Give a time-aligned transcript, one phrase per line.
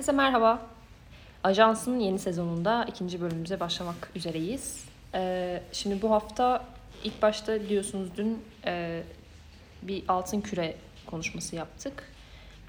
[0.00, 0.66] Herkese merhaba.
[1.44, 4.84] Ajans'ın yeni sezonunda ikinci bölümümüze başlamak üzereyiz.
[5.14, 6.64] Ee, şimdi bu hafta
[7.04, 9.02] ilk başta biliyorsunuz dün e,
[9.82, 10.76] bir Altın Küre
[11.06, 12.12] konuşması yaptık.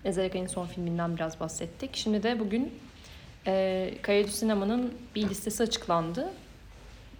[0.05, 1.95] Ezel Akay'ın son filminden biraz bahsettik.
[1.95, 2.73] Şimdi de bugün
[3.48, 6.29] e, Kayadu Sinema'nın bir listesi açıklandı.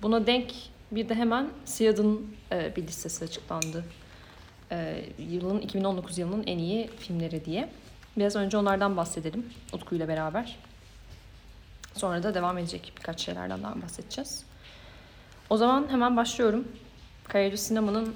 [0.02, 0.54] Buna denk
[0.92, 3.86] bir de hemen Siyad'ın e, bir listesi açıklandı.
[4.72, 7.70] E, yılın 2019 yılının en iyi filmleri diye.
[8.18, 10.58] Biraz önce onlardan bahsedelim Utku ile beraber.
[11.94, 14.44] Sonra da devam edecek birkaç şeylerden daha bahsedeceğiz.
[15.50, 16.68] O zaman hemen başlıyorum.
[17.24, 18.16] Kayacı Sinema'nın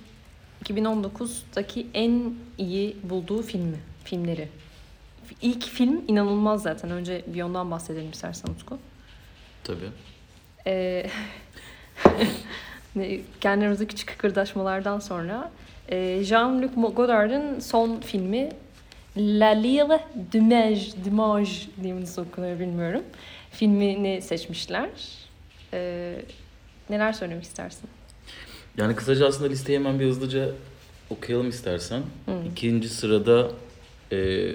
[0.64, 4.50] 2019'daki en iyi bulduğu filmi, filmleri.
[5.42, 6.92] İlk film inanılmaz zaten.
[6.92, 8.80] Önce bir ondan bahsedelim istersen Utku.
[9.64, 9.90] Tabii.
[10.68, 11.10] Ee,
[13.42, 15.52] kendi aramızda küçük kıkırdaşmalardan sonra
[15.90, 18.50] e, Jean-Luc Godard'ın son filmi
[19.18, 20.00] La Lyre
[20.34, 21.52] du Mage, du Mage
[21.84, 23.04] diye nasıl okunuyor bilmiyorum.
[23.52, 24.90] Filmini seçmişler.
[25.74, 26.22] Ee,
[26.90, 27.90] neler söylemek istersin?
[28.78, 30.50] Yani kısaca aslında listeyi hemen bir hızlıca
[31.10, 32.04] okuyalım istersen.
[32.26, 32.32] Hı.
[32.52, 33.52] İkinci sırada
[34.12, 34.52] e,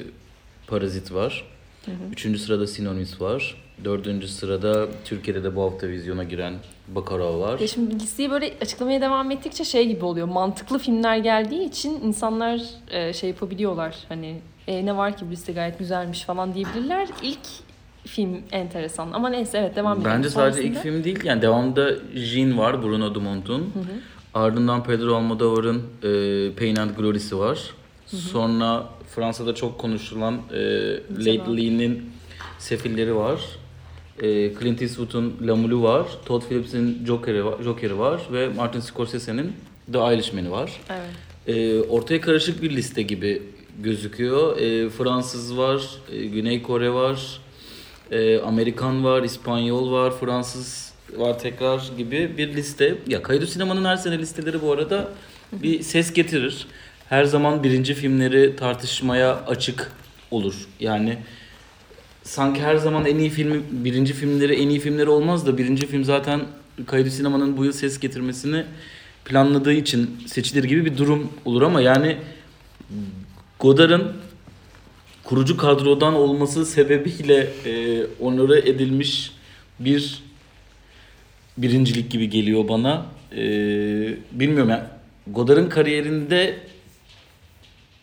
[0.66, 1.44] Parazit var.
[1.86, 1.94] Hı hı.
[2.12, 3.56] Üçüncü sırada Synonyms var.
[3.84, 6.54] Dördüncü sırada Türkiye'de de bu hafta vizyona giren
[6.88, 7.58] Bakarov var.
[7.60, 10.28] Ya şimdi listeyi böyle açıklamaya devam ettikçe şey gibi oluyor.
[10.28, 13.96] Mantıklı filmler geldiği için insanlar e, şey yapabiliyorlar.
[14.08, 17.08] Hani e, ne var ki bu liste gayet güzelmiş falan diyebilirler.
[17.22, 17.38] İlk
[18.06, 19.12] film enteresan.
[19.12, 20.10] Ama neyse evet devam edelim.
[20.16, 21.24] Bence sadece ilk Sonrasında- film değil.
[21.24, 23.60] Yani devamında Jean var, Bruno Dumont'un.
[23.60, 23.84] Hı hı.
[24.34, 27.58] Ardından Pedro Almodovar'ın e, Pain and Glory'si var.
[28.16, 30.58] Sonra Fransa'da çok konuşulan e,
[31.18, 32.10] Lately'nin
[32.58, 33.40] Sefilleri var.
[34.22, 36.06] E, Clint Eastwood'un Lamulu var.
[36.26, 39.52] Todd Phillips'in Joker'i var, Joker'i var ve Martin Scorsese'nin
[39.92, 40.80] The Irishman'i var.
[40.90, 41.56] Evet.
[41.56, 43.42] E, ortaya karışık bir liste gibi
[43.78, 44.58] gözüküyor.
[44.58, 47.40] E, Fransız var, e, Güney Kore var,
[48.10, 52.98] e, Amerikan var, İspanyol var, Fransız var tekrar gibi bir liste.
[53.06, 55.08] Ya Kaydu Sinema'nın her sene listeleri bu arada
[55.52, 56.66] bir ses getirir.
[57.10, 59.92] Her zaman birinci filmleri tartışmaya açık
[60.30, 60.54] olur.
[60.80, 61.18] Yani
[62.22, 66.04] sanki her zaman en iyi filmi, birinci filmleri en iyi filmleri olmaz da birinci film
[66.04, 66.40] zaten
[66.86, 68.64] Kaydu Sinema'nın bu yıl ses getirmesini
[69.24, 72.16] planladığı için seçilir gibi bir durum olur ama yani
[73.58, 74.12] Godard'ın
[75.24, 79.32] kurucu kadrodan olması sebebiyle e, onore edilmiş
[79.80, 80.22] bir
[81.58, 83.06] birincilik gibi geliyor bana.
[83.32, 83.42] E,
[84.32, 84.84] bilmiyorum yani
[85.26, 86.70] Godard'ın kariyerinde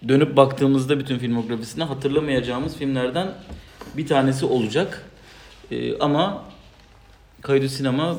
[0.07, 3.27] dönüp baktığımızda bütün filmografisine hatırlamayacağımız filmlerden
[3.97, 5.09] bir tanesi olacak.
[5.71, 6.43] E, ama
[7.41, 8.15] Kaydı Sinema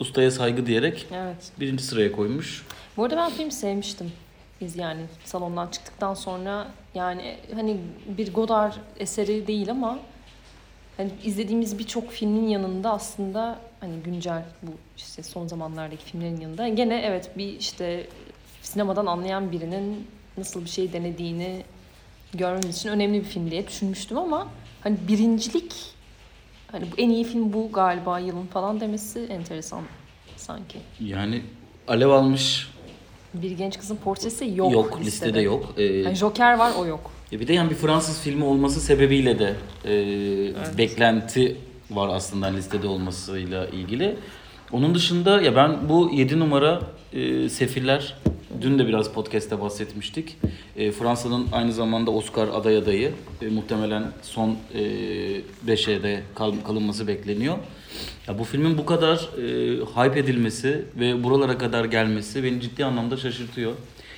[0.00, 1.52] ustaya saygı diyerek Evet.
[1.60, 2.66] birinci sıraya koymuş.
[2.96, 4.12] Bu arada ben filmi sevmiştim.
[4.60, 7.76] Biz yani salondan çıktıktan sonra yani hani
[8.18, 9.98] bir Godard eseri değil ama
[10.96, 17.02] hani izlediğimiz birçok filmin yanında aslında hani güncel bu işte son zamanlardaki filmlerin yanında gene
[17.06, 18.06] evet bir işte
[18.62, 20.06] sinemadan anlayan birinin
[20.38, 21.62] nasıl bir şey denediğini
[22.34, 24.48] görmemiz için önemli bir film diye düşünmüştüm ama
[24.80, 25.74] hani birincilik
[26.72, 29.82] hani bu en iyi film bu galiba yılın falan demesi enteresan
[30.36, 30.78] sanki.
[31.00, 31.42] Yani
[31.88, 32.68] alev almış
[33.34, 35.74] Bir genç kızın portresi yok, yok, listede, yok.
[35.76, 37.10] Ee, Yani Joker var o yok.
[37.32, 41.56] Ya bir de yani bir Fransız filmi olması sebebiyle de e, beklenti
[41.90, 44.16] var aslında listede olmasıyla ilgili.
[44.72, 46.80] Onun dışında ya ben bu 7 numara
[47.12, 48.16] e, Sefiller
[48.60, 50.36] dün de biraz podcast'te bahsetmiştik.
[50.76, 53.12] E, Fransa'nın aynı zamanda Oscar aday adayı.
[53.42, 54.80] E, muhtemelen son e,
[55.66, 57.58] 5'e de kal, kalınması bekleniyor.
[58.28, 63.16] Ya bu filmin bu kadar e, hype edilmesi ve buralara kadar gelmesi beni ciddi anlamda
[63.16, 63.72] şaşırtıyor.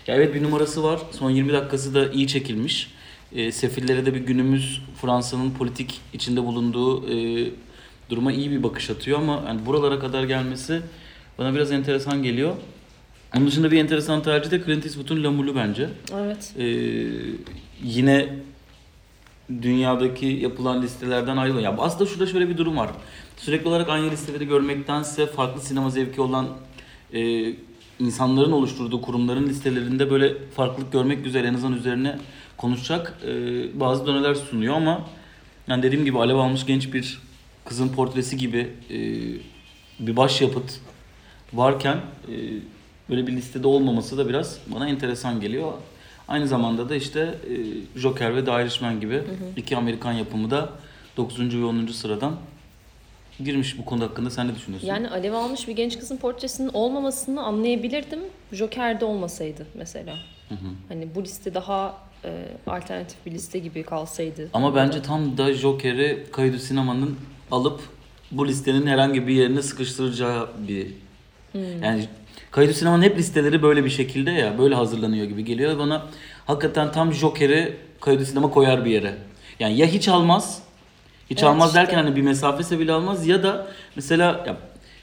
[0.06, 1.00] Ya evet bir numarası var.
[1.10, 2.90] Son 20 dakikası da iyi çekilmiş.
[3.32, 7.48] E, Sefillere de bir günümüz Fransa'nın politik içinde bulunduğu e,
[8.10, 10.80] duruma iyi bir bakış atıyor ama yani buralara kadar gelmesi
[11.38, 12.54] bana biraz enteresan geliyor.
[13.36, 15.88] Onun dışında bir enteresan tercih de Clint Eastwood'un Lamulu bence.
[16.14, 16.54] Evet.
[16.58, 16.64] E,
[17.82, 18.28] yine
[19.62, 21.64] dünyadaki yapılan listelerden ayrılıyor.
[21.64, 22.90] Ya aslında şurada şöyle bir durum var.
[23.36, 26.48] Sürekli olarak aynı listeleri görmektense farklı sinema zevki olan
[27.14, 27.52] e,
[27.98, 32.18] insanların oluşturduğu kurumların listelerinde böyle farklılık görmek güzel en azından üzerine
[32.56, 33.30] konuşacak e,
[33.80, 35.08] bazı döneler sunuyor ama
[35.68, 37.22] yani dediğim gibi alev almış genç bir
[37.64, 38.98] kızın portresi gibi e,
[40.06, 40.80] bir başyapıt
[41.52, 41.96] varken
[42.28, 42.34] e,
[43.10, 45.72] böyle bir listede olmaması da biraz bana enteresan geliyor.
[46.28, 47.20] Aynı zamanda da işte
[47.96, 49.22] e, Joker ve The Irishman gibi
[49.56, 50.68] iki Amerikan yapımı da
[51.16, 51.60] 9.
[51.60, 51.86] ve 10.
[51.86, 52.36] sıradan
[53.44, 54.88] girmiş bu konu hakkında sen ne düşünüyorsun?
[54.88, 58.20] Yani alev almış bir genç kızın portresinin olmamasını anlayabilirdim.
[58.52, 60.16] Joker'de olmasaydı mesela.
[60.88, 64.48] Hani bu liste daha e, alternatif bir liste gibi kalsaydı.
[64.52, 67.16] Ama bence tam da Joker'i Kaydu Sinema'nın
[67.50, 67.80] alıp
[68.30, 70.86] bu listenin herhangi bir yerine sıkıştıracağı bir
[71.82, 72.08] yani
[72.50, 76.06] Kaydu Sinema'nın hep listeleri böyle bir şekilde ya böyle hazırlanıyor gibi geliyor bana
[76.46, 79.14] hakikaten tam Joker'i Kaydu Sinema koyar bir yere.
[79.60, 80.62] Yani ya hiç almaz
[81.30, 81.80] hiç Evet almaz işte.
[81.80, 83.66] derken hani bir mesafesi bile almaz ya da
[83.96, 84.56] mesela ya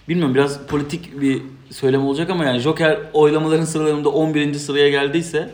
[0.10, 1.42] bilmiyorum biraz politik bir
[1.72, 4.54] söylem olacak ama yani Joker oylamaların sıralarında 11.
[4.54, 5.50] sıraya geldiyse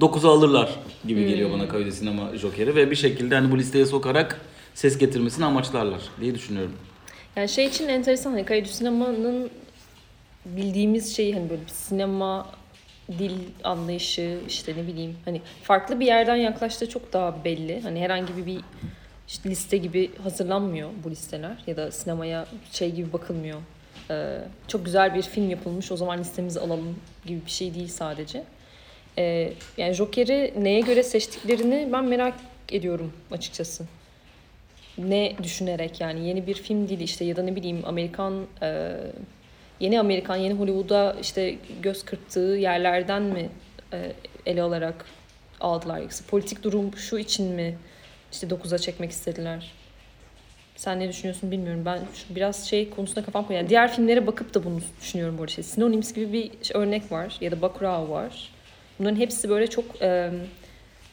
[0.00, 0.70] 9'u alırlar
[1.06, 4.40] gibi geliyor bana Kaydı Sinema Joker'i ve bir şekilde hani bu listeye sokarak
[4.74, 6.72] ses getirmesini amaçlarlar diye düşünüyorum.
[7.36, 9.50] Yani şey için enteresan hani Kayyadu Sinema'nın
[10.56, 12.46] bildiğimiz şeyi hani böyle bir sinema
[13.08, 13.32] dil
[13.64, 17.80] anlayışı işte ne bileyim hani farklı bir yerden yaklaştığı çok daha belli.
[17.80, 18.60] Hani herhangi bir, bir
[19.28, 23.60] işte liste gibi hazırlanmıyor bu listeler ya da sinemaya şey gibi bakılmıyor.
[24.10, 24.38] Ee,
[24.68, 26.96] çok güzel bir film yapılmış o zaman listemizi alalım
[27.26, 28.44] gibi bir şey değil sadece.
[29.18, 32.34] Ee, yani Joker'i neye göre seçtiklerini ben merak
[32.72, 33.84] ediyorum açıkçası
[34.98, 38.96] ne düşünerek yani yeni bir film değil işte ya da ne bileyim Amerikan e,
[39.80, 43.48] yeni Amerikan yeni Hollywood'a işte göz kırptığı yerlerden mi
[43.92, 44.12] e,
[44.46, 45.04] ele alarak
[45.60, 47.78] aldılar yoksa politik durum şu için mi
[48.32, 49.72] işte 9'a çekmek istediler.
[50.76, 51.82] Sen ne düşünüyorsun bilmiyorum.
[51.86, 52.00] Ben
[52.30, 53.60] biraz şey konusunda kafam koyuyor.
[53.62, 55.52] Yani diğer filmlere bakıp da bunu düşünüyorum bu arada.
[55.52, 58.48] Şey, Synonyms gibi bir şey- örnek var ya da Bacurau var.
[58.98, 60.30] Bunların hepsi böyle çok e,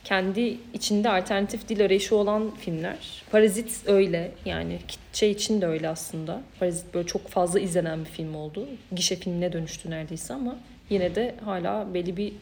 [0.04, 3.24] kendi içinde alternatif dil arayışı olan filmler.
[3.32, 4.80] Parazit öyle yani
[5.14, 6.42] şey için de öyle aslında.
[6.60, 8.68] Parazit böyle çok fazla izlenen bir film oldu.
[8.96, 10.56] Gişe filmine dönüştü neredeyse ama
[10.90, 12.34] yine de hala belli bir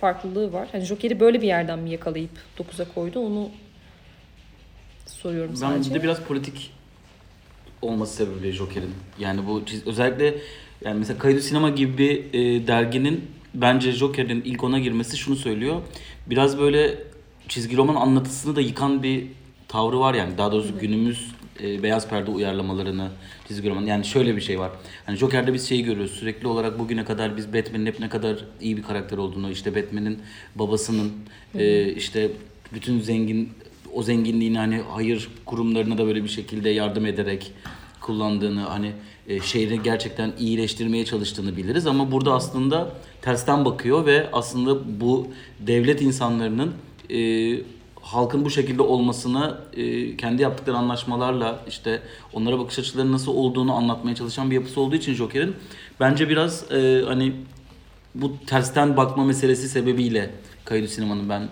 [0.00, 0.68] farklılığı var.
[0.72, 3.50] Hani Joker'i böyle bir yerden mi yakalayıp 9'a koydu onu
[5.06, 5.90] soruyorum Ben sadece.
[5.90, 6.70] bir de biraz politik
[7.82, 8.94] olması sebebiyle Joker'in.
[9.18, 10.34] Yani bu özellikle
[10.84, 15.82] yani mesela Kaydı Sinema gibi bir e, derginin bence Joker'in ilk ona girmesi şunu söylüyor.
[16.26, 16.98] Biraz böyle
[17.48, 19.26] çizgi roman anlatısını da yıkan bir
[19.68, 20.38] tavrı var yani.
[20.38, 21.32] Daha doğrusu günümüz
[21.62, 23.08] e, beyaz perde uyarlamalarını
[23.48, 23.82] çizgi roman.
[23.82, 24.70] Yani şöyle bir şey var.
[25.06, 26.12] Hani Joker'de biz şeyi görüyoruz.
[26.12, 30.18] Sürekli olarak bugüne kadar biz Batman'in hep ne kadar iyi bir karakter olduğunu, işte Batman'in
[30.54, 31.12] babasının
[31.54, 32.30] e, işte
[32.72, 33.50] bütün zengin
[33.92, 37.52] o zenginliğini hani hayır kurumlarına da böyle bir şekilde yardım ederek
[38.00, 38.92] kullandığını hani
[39.28, 41.86] e, şehri gerçekten iyileştirmeye çalıştığını biliriz.
[41.86, 42.92] Ama burada aslında
[43.22, 45.28] tersten bakıyor ve aslında bu
[45.60, 46.72] devlet insanlarının
[47.10, 47.60] e,
[48.00, 52.02] halkın bu şekilde olmasına e, kendi yaptıkları anlaşmalarla işte
[52.32, 55.56] onlara bakış açıları nasıl olduğunu anlatmaya çalışan bir yapısı olduğu için Joker'in
[56.00, 57.32] bence biraz e, hani
[58.14, 60.30] bu tersten bakma meselesi sebebiyle
[60.64, 61.48] Kaydı Sinema'nın ben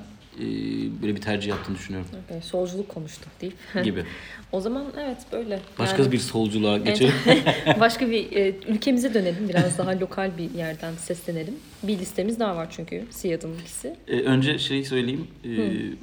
[1.02, 3.54] böyle bir tercih yaptığını düşünüyorum Okay, solculuk konuştuk deyip.
[3.84, 4.04] gibi.
[4.52, 5.60] o zaman evet böyle.
[5.78, 7.14] Başka Yani- bir solculuğa geçelim.
[7.81, 9.48] Başka bir e, ülkemize dönelim.
[9.48, 11.54] Biraz daha lokal bir yerden seslenelim.
[11.82, 13.96] Bir listemiz daha var çünkü Siyad'ın ikisi.
[14.08, 15.26] E, önce şey söyleyeyim.
[15.44, 15.50] E,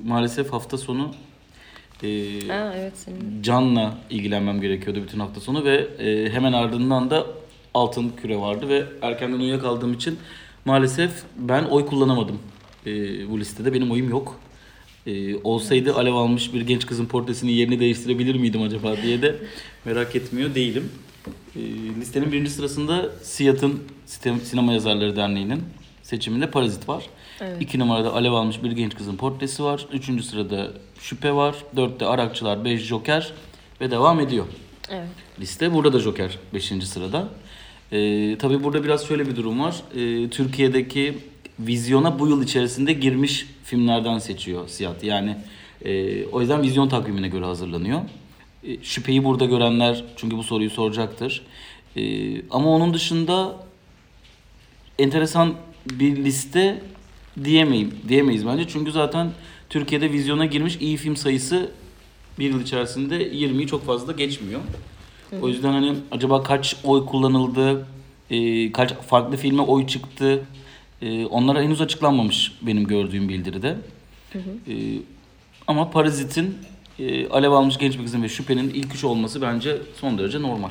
[0.07, 1.15] maalesef hafta sonu
[2.03, 2.07] e,
[2.47, 3.41] Ha evet senin.
[3.43, 7.25] Can'la ilgilenmem gerekiyordu bütün hafta sonu ve e, hemen ardından da
[7.73, 10.19] altın küre vardı ve erkenden uyuyakaldığım için
[10.65, 12.39] maalesef ben oy kullanamadım
[12.85, 12.91] e,
[13.29, 13.73] bu listede.
[13.73, 14.39] Benim oyum yok.
[15.07, 19.35] E, olsaydı alev almış bir genç kızın portresinin yerini değiştirebilir miydim acaba diye de
[19.85, 20.91] merak etmiyor değilim.
[21.55, 21.59] E,
[21.99, 23.83] listenin birinci sırasında Siyat'ın
[24.43, 25.63] Sinema Yazarları Derneği'nin
[26.03, 27.05] seçiminde Parazit var.
[27.41, 27.61] Evet.
[27.61, 29.85] İki numarada alev almış bir genç kızın portresi var.
[29.93, 31.55] Üçüncü sırada Şüphe var.
[31.75, 33.33] Dörtte Arakçılar, beş Joker
[33.81, 34.45] ve devam ediyor
[34.89, 35.07] Evet.
[35.39, 35.73] liste.
[35.73, 36.65] Burada da Joker 5.
[36.83, 37.29] sırada.
[37.91, 39.75] Ee, tabii burada biraz şöyle bir durum var.
[39.95, 41.17] Ee, Türkiye'deki
[41.59, 45.03] vizyona bu yıl içerisinde girmiş filmlerden seçiyor Siyat.
[45.03, 45.35] Yani
[45.85, 48.01] e, o yüzden vizyon takvimine göre hazırlanıyor.
[48.63, 51.41] E, şüpheyi burada görenler çünkü bu soruyu soracaktır.
[51.95, 52.01] E,
[52.49, 53.55] ama onun dışında
[54.99, 55.53] enteresan
[55.91, 56.81] bir liste
[57.43, 58.67] diyemeyim, diyemeyiz bence.
[58.67, 59.31] Çünkü zaten
[59.69, 61.71] Türkiye'de vizyona girmiş iyi film sayısı
[62.39, 64.61] bir yıl içerisinde 20'yi çok fazla geçmiyor.
[65.41, 67.87] O yüzden hani acaba kaç oy kullanıldı,
[68.29, 70.45] e, kaç farklı filme oy çıktı,
[71.01, 73.77] e, onlara henüz açıklanmamış benim gördüğüm bildiride.
[74.67, 74.73] E,
[75.67, 76.57] ama Parazit'in
[76.99, 80.69] e, alev almış genç bir kızın ve şüphenin ilk üç olması bence son derece normal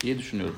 [0.00, 0.56] diye düşünüyorum.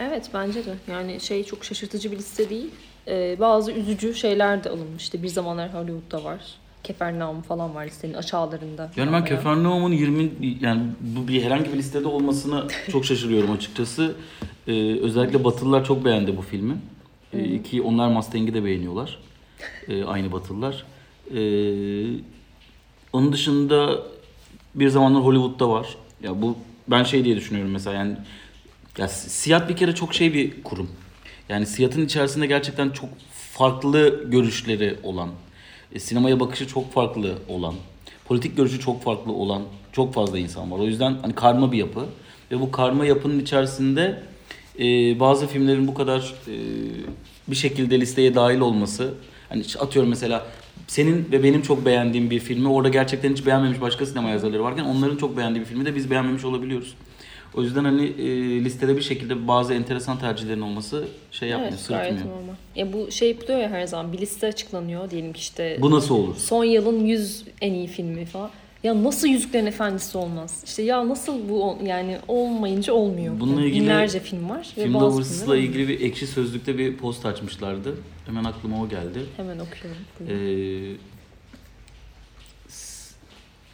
[0.00, 0.74] Evet bence de.
[0.90, 2.70] Yani şey çok şaşırtıcı bir liste değil.
[3.08, 5.02] Ee, bazı üzücü şeyler de alınmış.
[5.02, 6.40] İşte bir zamanlar Hollywood'da var.
[6.84, 8.90] Kefernaum falan var listenin aşağılarında.
[8.96, 9.24] Yani ben ya.
[9.24, 14.14] Kefernaum'un 20 yani bu bir herhangi bir listede olmasına çok şaşırıyorum açıkçası.
[14.66, 16.74] Ee, özellikle Batılılar çok beğendi bu filmi.
[17.32, 19.18] Ee, ki onlar Mustang'i de beğeniyorlar.
[19.88, 20.84] Ee, aynı Batılılar.
[21.34, 22.20] Ee,
[23.12, 24.02] onun dışında
[24.74, 25.96] bir zamanlar Hollywood'da var.
[26.22, 26.56] Ya bu
[26.88, 28.16] ben şey diye düşünüyorum mesela yani
[28.98, 30.90] ya Siyat bir kere çok şey bir kurum.
[31.48, 33.08] Yani Siyat'ın içerisinde gerçekten çok
[33.52, 35.28] farklı görüşleri olan,
[35.92, 37.74] e, sinemaya bakışı çok farklı olan,
[38.24, 39.62] politik görüşü çok farklı olan
[39.92, 40.78] çok fazla insan var.
[40.78, 42.06] O yüzden hani karma bir yapı
[42.50, 44.22] ve bu karma yapının içerisinde
[44.78, 46.54] e, bazı filmlerin bu kadar e,
[47.48, 49.14] bir şekilde listeye dahil olması
[49.48, 50.46] hani atıyorum mesela
[50.86, 54.84] senin ve benim çok beğendiğim bir filmi orada gerçekten hiç beğenmemiş başka sinema yazarları varken
[54.84, 56.94] onların çok beğendiği bir filmi de biz beğenmemiş olabiliyoruz.
[57.54, 58.24] O yüzden hani e,
[58.64, 62.26] listede bir şekilde bazı enteresan tercihlerin olması şey yapmıyor, Evet sırıtmıyor.
[62.26, 62.54] normal.
[62.76, 66.14] Ya bu şey yapılıyor ya her zaman bir liste açıklanıyor diyelim ki işte Bu nasıl
[66.14, 66.36] olur?
[66.36, 68.50] son yılın 100 en iyi filmi falan.
[68.82, 70.62] Ya nasıl Yüzüklerin Efendisi olmaz?
[70.66, 73.40] İşte ya nasıl bu ol- yani olmayınca olmuyor.
[73.40, 74.72] Bununla Yani ilgili Binlerce film var.
[74.74, 77.94] Film Lovers'la ilgili bir ekşi sözlükte bir post açmışlardı.
[78.26, 79.18] Hemen aklıma o geldi.
[79.36, 80.00] Hemen okuyorum.
[80.20, 80.98] Ee, Buyurun.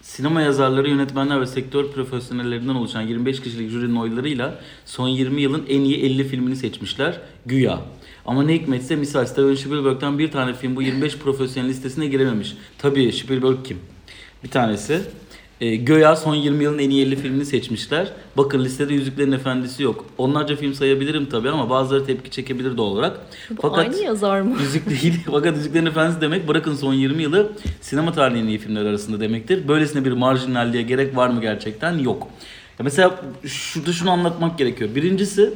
[0.02, 5.80] sinema yazarları, yönetmenler ve sektör profesyonellerinden oluşan 25 kişilik jürinin oylarıyla son 20 yılın en
[5.80, 7.20] iyi 50 filmini seçmişler.
[7.46, 7.80] Güya.
[8.26, 12.56] Ama ne hikmetse misal Steven Spielberg'den bir tane film bu 25 profesyonel listesine girememiş.
[12.78, 13.78] Tabii Spielberg kim?
[14.44, 15.00] Bir tanesi.
[15.60, 18.12] E, Göya son 20 yılın en iyi 50 filmini seçmişler.
[18.36, 20.04] Bakın listede Yüzüklerin Efendisi yok.
[20.18, 23.20] Onlarca film sayabilirim tabii ama bazıları tepki çekebilir doğal olarak.
[23.62, 24.56] Bu aynı yazar mı?
[24.60, 25.20] Yüzük değil.
[25.30, 29.68] Fakat Yüzüklerin Efendisi demek bırakın son 20 yılı sinema tarihinin iyi filmler arasında demektir.
[29.68, 31.98] Böylesine bir marjinalliğe gerek var mı gerçekten?
[31.98, 32.28] Yok.
[32.78, 34.90] Ya mesela şurada şunu anlatmak gerekiyor.
[34.94, 35.50] Birincisi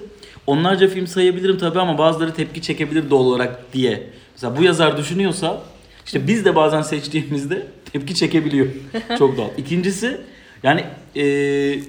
[0.46, 4.10] onlarca film sayabilirim tabii ama bazıları tepki çekebilir doğal olarak diye.
[4.34, 5.62] Mesela bu yazar düşünüyorsa
[6.06, 8.66] işte biz de bazen seçtiğimizde tepki çekebiliyor.
[9.18, 9.48] Çok doğal.
[9.58, 10.20] İkincisi
[10.62, 10.84] yani
[11.14, 11.80] eee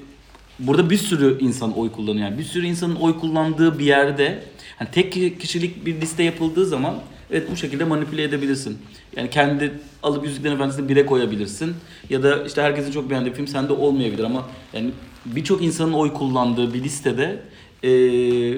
[0.59, 2.29] burada bir sürü insan oy kullanıyor.
[2.29, 4.43] Yani bir sürü insanın oy kullandığı bir yerde
[4.77, 6.95] hani tek kişilik bir liste yapıldığı zaman
[7.31, 8.77] evet bu şekilde manipüle edebilirsin.
[9.17, 9.71] Yani kendi
[10.03, 11.75] alıp Yüzüklerin Efendisi'ni bire koyabilirsin.
[12.09, 14.91] Ya da işte herkesin çok beğendiği film sende olmayabilir ama yani
[15.25, 17.39] birçok insanın oy kullandığı bir listede
[17.83, 18.57] eee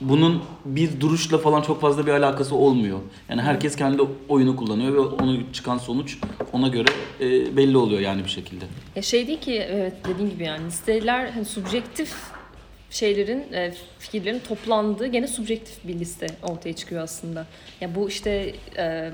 [0.00, 2.98] bunun bir duruşla falan çok fazla bir alakası olmuyor.
[3.28, 6.18] Yani herkes kendi oyunu kullanıyor ve onu çıkan sonuç
[6.52, 6.88] ona göre
[7.20, 8.64] e, belli oluyor yani bir şekilde.
[8.96, 12.14] Ya şey değil ki evet dediğin gibi yani listeler hani subjektif
[12.90, 17.46] şeylerin e, fikirlerin toplandığı gene subjektif bir liste ortaya çıkıyor aslında.
[17.80, 19.10] Ya bu işte e,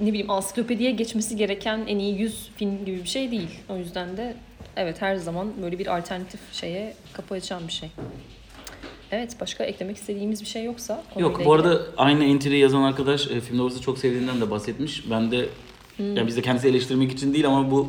[0.00, 3.50] ne bileyim ansiklopediye geçmesi gereken en iyi 100 film gibi bir şey değil.
[3.68, 4.36] O yüzden de
[4.76, 7.90] evet her zaman böyle bir alternatif şeye kapı açan bir şey.
[9.12, 13.40] Evet başka eklemek istediğimiz bir şey yoksa Yok bu arada aynı entry'yi yazan arkadaş e,
[13.40, 15.10] filmde olursa çok sevdiğinden de bahsetmiş.
[15.10, 15.46] Ben de
[15.98, 17.88] yani biz de kendisi eleştirmek için değil ama bu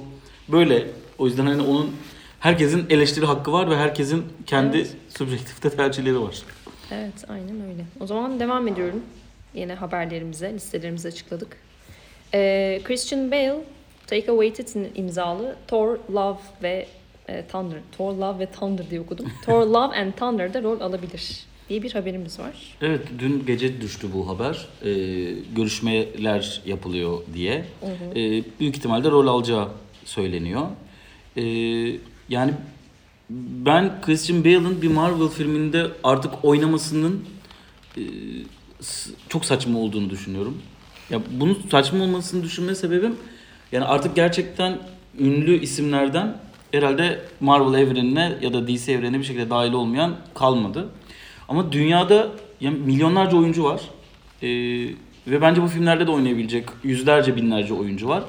[0.50, 0.88] böyle.
[1.18, 1.96] O yüzden hani onun
[2.40, 4.96] herkesin eleştiri hakkı var ve herkesin kendi Evet.
[5.18, 6.36] subjektifte tercihleri var.
[6.92, 7.86] Evet aynen öyle.
[8.00, 9.02] O zaman devam ediyorum.
[9.54, 11.58] Yine haberlerimize, listelerimizi açıkladık.
[12.34, 13.60] Ee, Christian Bale,
[14.08, 16.88] Take A Waited'in imzalı Thor, Love ve
[17.30, 17.80] e, Thunder.
[17.98, 19.26] Thor, Love ve Thunder diye okudum.
[19.46, 22.78] Thor, Love and Thunder'da rol alabilir diye bir haberimiz var.
[22.82, 24.68] Evet dün gece düştü bu haber.
[24.86, 24.92] E,
[25.56, 27.66] görüşmeler yapılıyor diye.
[28.16, 28.16] E,
[28.60, 29.68] büyük ihtimalle rol alacağı
[30.06, 30.68] söyleniyor.
[31.38, 31.44] E,
[32.30, 32.54] yani
[33.30, 37.26] ben Christian Bale'ın bir Marvel filminde artık oynamasının
[37.98, 38.04] e,
[39.30, 40.62] çok saçma olduğunu düşünüyorum.
[41.10, 43.16] Ya bunun saçma olmasını düşünme sebebim
[43.72, 44.80] yani artık gerçekten
[45.20, 46.38] ünlü isimlerden
[46.72, 50.90] herhalde Marvel evrenine ya da DC evrenine bir şekilde dahil olmayan kalmadı.
[51.48, 52.28] Ama dünyada
[52.62, 53.82] yani milyonlarca oyuncu var.
[54.42, 54.48] Ee,
[55.28, 58.24] ve bence bu filmlerde de oynayabilecek yüzlerce binlerce oyuncu var.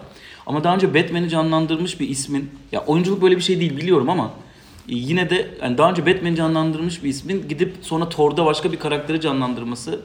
[0.46, 4.30] Ama daha önce Batman'i canlandırmış bir ismin, ya oyunculuk böyle bir şey değil biliyorum ama
[4.94, 9.20] yine de yani daha önce Batman'i canlandırmış bir ismin gidip sonra Thor'da başka bir karakteri
[9.20, 10.00] canlandırması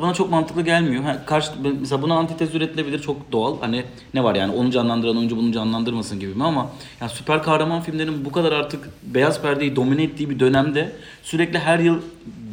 [0.00, 1.02] bana çok mantıklı gelmiyor.
[1.02, 3.60] Ha, karşı, mesela buna antitez üretilebilir çok doğal.
[3.60, 6.70] Hani ne var yani onu canlandıran oyuncu bunu canlandırmasın gibi mi ama
[7.00, 10.92] yani süper kahraman filmlerin bu kadar artık beyaz perdeyi domine ettiği bir dönemde
[11.22, 11.98] sürekli her yıl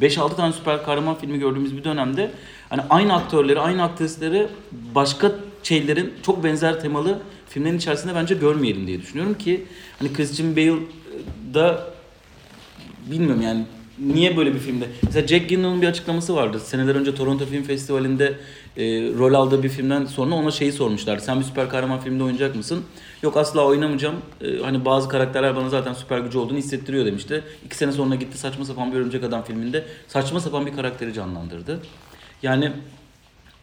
[0.01, 2.31] 5-6 tane süper kahraman filmi gördüğümüz bir dönemde
[2.69, 4.47] hani aynı aktörleri, aynı aktrisleri
[4.95, 5.31] başka
[5.63, 9.65] şeylerin çok benzer temalı filmlerin içerisinde bence görmeyelim diye düşünüyorum ki
[9.99, 10.79] hani Christian Bale
[11.57, 11.83] da
[13.11, 13.65] bilmiyorum yani
[13.99, 14.85] niye böyle bir filmde?
[15.03, 16.59] Mesela Jack Gyllenhaal'ın bir açıklaması vardı.
[16.59, 18.25] Seneler önce Toronto Film Festivali'nde
[18.77, 18.83] e,
[19.17, 21.17] rol aldığı bir filmden sonra ona şeyi sormuşlar.
[21.17, 22.83] Sen bir süper kahraman filmde oynayacak mısın?
[23.23, 24.15] Yok asla oynamayacağım.
[24.41, 27.43] E, hani bazı karakterler bana zaten süper gücü olduğunu hissettiriyor demişti.
[27.65, 31.79] İki sene sonra gitti saçma sapan bir Örümcek Adam filminde saçma sapan bir karakteri canlandırdı.
[32.43, 32.71] Yani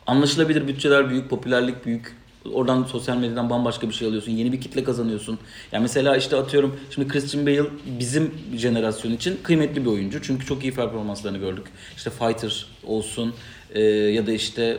[0.06, 2.23] anlaşılabilir bütçeler büyük, popülerlik büyük.
[2.52, 4.32] Oradan sosyal medyadan bambaşka bir şey alıyorsun.
[4.32, 5.38] Yeni bir kitle kazanıyorsun.
[5.72, 7.64] Yani mesela işte atıyorum şimdi Christian Bale
[8.00, 10.22] bizim jenerasyon için kıymetli bir oyuncu.
[10.22, 11.64] Çünkü çok iyi performanslarını gördük.
[11.96, 13.34] İşte Fighter olsun
[13.74, 14.78] e, ya da işte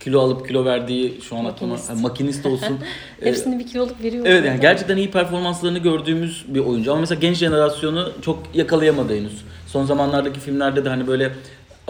[0.00, 1.90] kilo alıp kilo verdiği şu an aklıma Makinist.
[1.90, 2.78] Ha, makinist olsun.
[3.20, 4.26] Hepsini bir kiloluk veriyor.
[4.26, 9.44] Evet yani gerçekten iyi performanslarını gördüğümüz bir oyuncu ama mesela genç jenerasyonu çok yakalayamadı henüz.
[9.66, 11.32] Son zamanlardaki filmlerde de hani böyle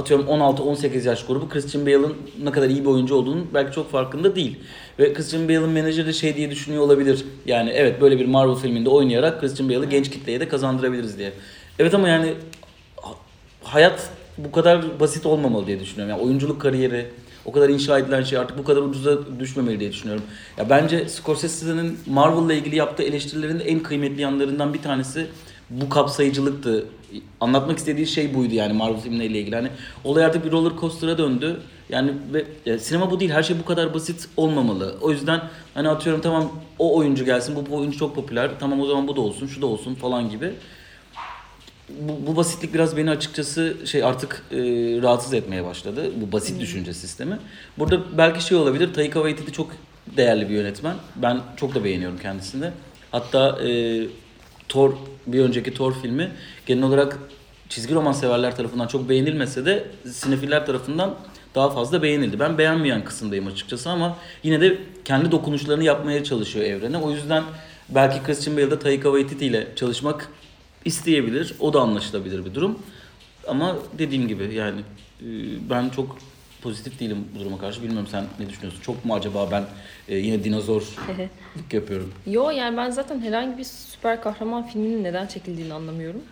[0.00, 4.36] atıyorum 16-18 yaş grubu Christian Bale'ın ne kadar iyi bir oyuncu olduğunu belki çok farkında
[4.36, 4.58] değil.
[4.98, 7.24] Ve Christian Bale'ın menajeri de şey diye düşünüyor olabilir.
[7.46, 11.32] Yani evet böyle bir Marvel filminde oynayarak Christian Bale'ı genç kitleye de kazandırabiliriz diye.
[11.78, 12.34] Evet ama yani
[13.62, 16.10] hayat bu kadar basit olmamalı diye düşünüyorum.
[16.10, 17.06] Yani oyunculuk kariyeri,
[17.44, 20.24] o kadar inşa edilen şey artık bu kadar ucuza düşmemeli diye düşünüyorum.
[20.58, 25.26] Ya bence Scorsese'nin Marvel'la ilgili yaptığı eleştirilerin en kıymetli yanlarından bir tanesi
[25.70, 26.86] bu kapsayıcılıktı.
[27.40, 29.56] Anlatmak istediği şey buydu yani Marvel filmleriyle ilgili.
[29.56, 29.68] Hani
[30.04, 31.60] olay artık bir roller coaster'a döndü.
[31.88, 33.30] Yani ve ya, sinema bu değil.
[33.30, 34.96] Her şey bu kadar basit olmamalı.
[35.00, 35.40] O yüzden
[35.74, 37.56] hani atıyorum tamam o oyuncu gelsin.
[37.56, 38.50] Bu, bu oyuncu çok popüler.
[38.60, 40.52] Tamam o zaman bu da olsun, şu da olsun falan gibi.
[41.88, 44.56] Bu, bu basitlik biraz beni açıkçası şey artık e,
[45.02, 46.10] rahatsız etmeye başladı.
[46.16, 46.60] Bu basit hmm.
[46.60, 47.38] düşünce sistemi.
[47.78, 48.94] Burada belki şey olabilir.
[48.94, 49.70] Taika Waititi çok
[50.16, 50.94] değerli bir yönetmen.
[51.16, 52.70] Ben çok da beğeniyorum kendisini.
[53.10, 54.00] Hatta e,
[54.70, 54.92] Thor
[55.26, 56.30] bir önceki Thor filmi
[56.66, 57.18] genel olarak
[57.68, 61.16] çizgi roman severler tarafından çok beğenilmese de sinefiller tarafından
[61.54, 62.38] daha fazla beğenildi.
[62.38, 66.98] Ben beğenmeyen kısımdayım açıkçası ama yine de kendi dokunuşlarını yapmaya çalışıyor evrene.
[66.98, 67.44] O yüzden
[67.88, 70.28] belki Christian Bale'da Taika Waititi ile çalışmak
[70.84, 71.54] isteyebilir.
[71.60, 72.78] O da anlaşılabilir bir durum.
[73.48, 74.80] Ama dediğim gibi yani
[75.20, 75.26] e,
[75.70, 76.18] ben çok
[76.62, 77.82] pozitif değilim bu duruma karşı.
[77.82, 78.80] Bilmiyorum sen ne düşünüyorsun?
[78.82, 79.64] Çok mu acaba ben
[80.08, 80.82] e, yine dinozor
[81.72, 82.14] yapıyorum?
[82.26, 86.22] Yo yani ben zaten herhangi bir süper kahraman filminin neden çekildiğini anlamıyorum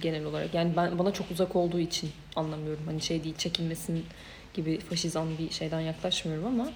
[0.00, 0.54] genel olarak.
[0.54, 2.82] Yani ben bana çok uzak olduğu için anlamıyorum.
[2.86, 4.04] Hani şey değil çekilmesin
[4.54, 6.70] gibi faşizan bir şeyden yaklaşmıyorum ama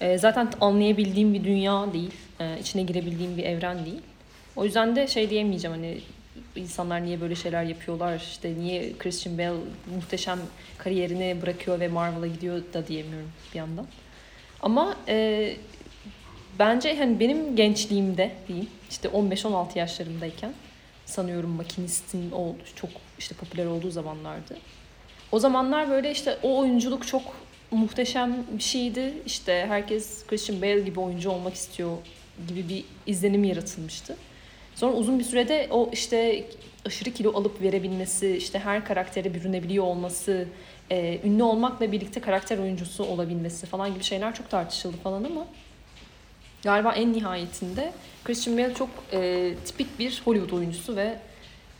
[0.00, 2.12] e, zaten anlayabildiğim bir dünya değil.
[2.40, 4.00] E, içine girebildiğim bir evren değil.
[4.56, 6.00] O yüzden de şey diyemeyeceğim hani
[6.56, 9.60] insanlar niye böyle şeyler yapıyorlar işte niye Christian Bale
[9.96, 10.38] muhteşem
[10.78, 13.86] kariyerini bırakıyor ve Marvel'a gidiyor da diyemiyorum bir yandan.
[14.62, 15.56] Ama e,
[16.58, 20.52] bence hani benim gençliğimde diyeyim işte 15-16 yaşlarımdayken
[21.06, 24.56] sanıyorum makinistin o çok işte popüler olduğu zamanlardı.
[25.32, 27.22] O zamanlar böyle işte o oyunculuk çok
[27.70, 29.12] muhteşem bir şeydi.
[29.26, 31.96] İşte herkes Christian Bale gibi oyuncu olmak istiyor
[32.48, 34.16] gibi bir izlenim yaratılmıştı.
[34.80, 36.44] Sonra uzun bir sürede o işte
[36.86, 40.46] aşırı kilo alıp verebilmesi, işte her karaktere bürünebiliyor olması,
[40.90, 45.46] e, ünlü olmakla birlikte karakter oyuncusu olabilmesi falan gibi şeyler çok tartışıldı falan ama
[46.62, 47.92] galiba en nihayetinde
[48.24, 51.18] Christian Bale çok e, tipik bir Hollywood oyuncusu ve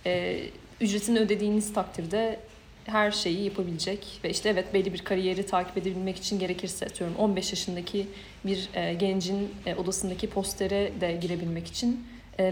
[0.07, 0.41] e,
[0.81, 2.41] ücretini ödediğiniz takdirde
[2.85, 7.51] her şeyi yapabilecek ve işte evet belli bir kariyeri takip edebilmek için gerekirse atıyorum 15
[7.51, 8.07] yaşındaki
[8.47, 12.07] bir e, gencin e, odasındaki postere de girebilmek için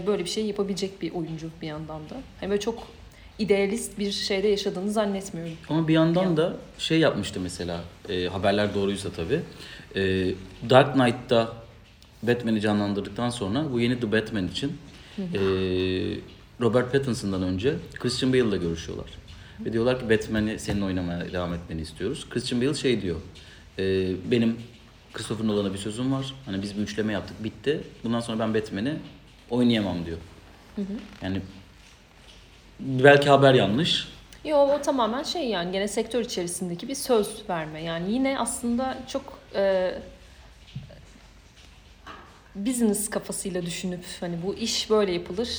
[0.07, 2.15] böyle bir şey yapabilecek bir oyuncu bir yandan da.
[2.41, 2.87] Yani böyle çok
[3.39, 5.53] idealist bir şeyde yaşadığını zannetmiyorum.
[5.69, 9.41] Ama bir yandan da şey yapmıştı mesela e, haberler doğruysa tabii.
[9.95, 10.01] E,
[10.69, 11.53] Dark Knight'ta
[12.23, 14.77] Batman'i canlandırdıktan sonra bu yeni The Batman için
[15.19, 15.39] e,
[16.61, 19.09] Robert Pattinson'dan önce Christian Bale'la görüşüyorlar.
[19.65, 22.27] Ve diyorlar ki Batman'i senin oynamaya devam etmeni istiyoruz.
[22.29, 23.15] Christian Bale şey diyor.
[23.79, 24.55] E, benim
[25.13, 26.33] Christopher Nolan'a bir sözüm var.
[26.45, 27.81] Hani biz bir üçleme yaptık bitti.
[28.03, 28.93] Bundan sonra ben Batman'i
[29.49, 30.17] oynayamam diyor.
[30.75, 30.93] Hı hı.
[31.21, 31.41] Yani
[32.79, 34.07] belki haber yanlış.
[34.45, 37.83] Yok o tamamen şey yani gene sektör içerisindeki bir söz verme.
[37.83, 39.93] Yani yine aslında çok e,
[42.55, 45.49] business kafasıyla düşünüp hani bu iş böyle yapılır.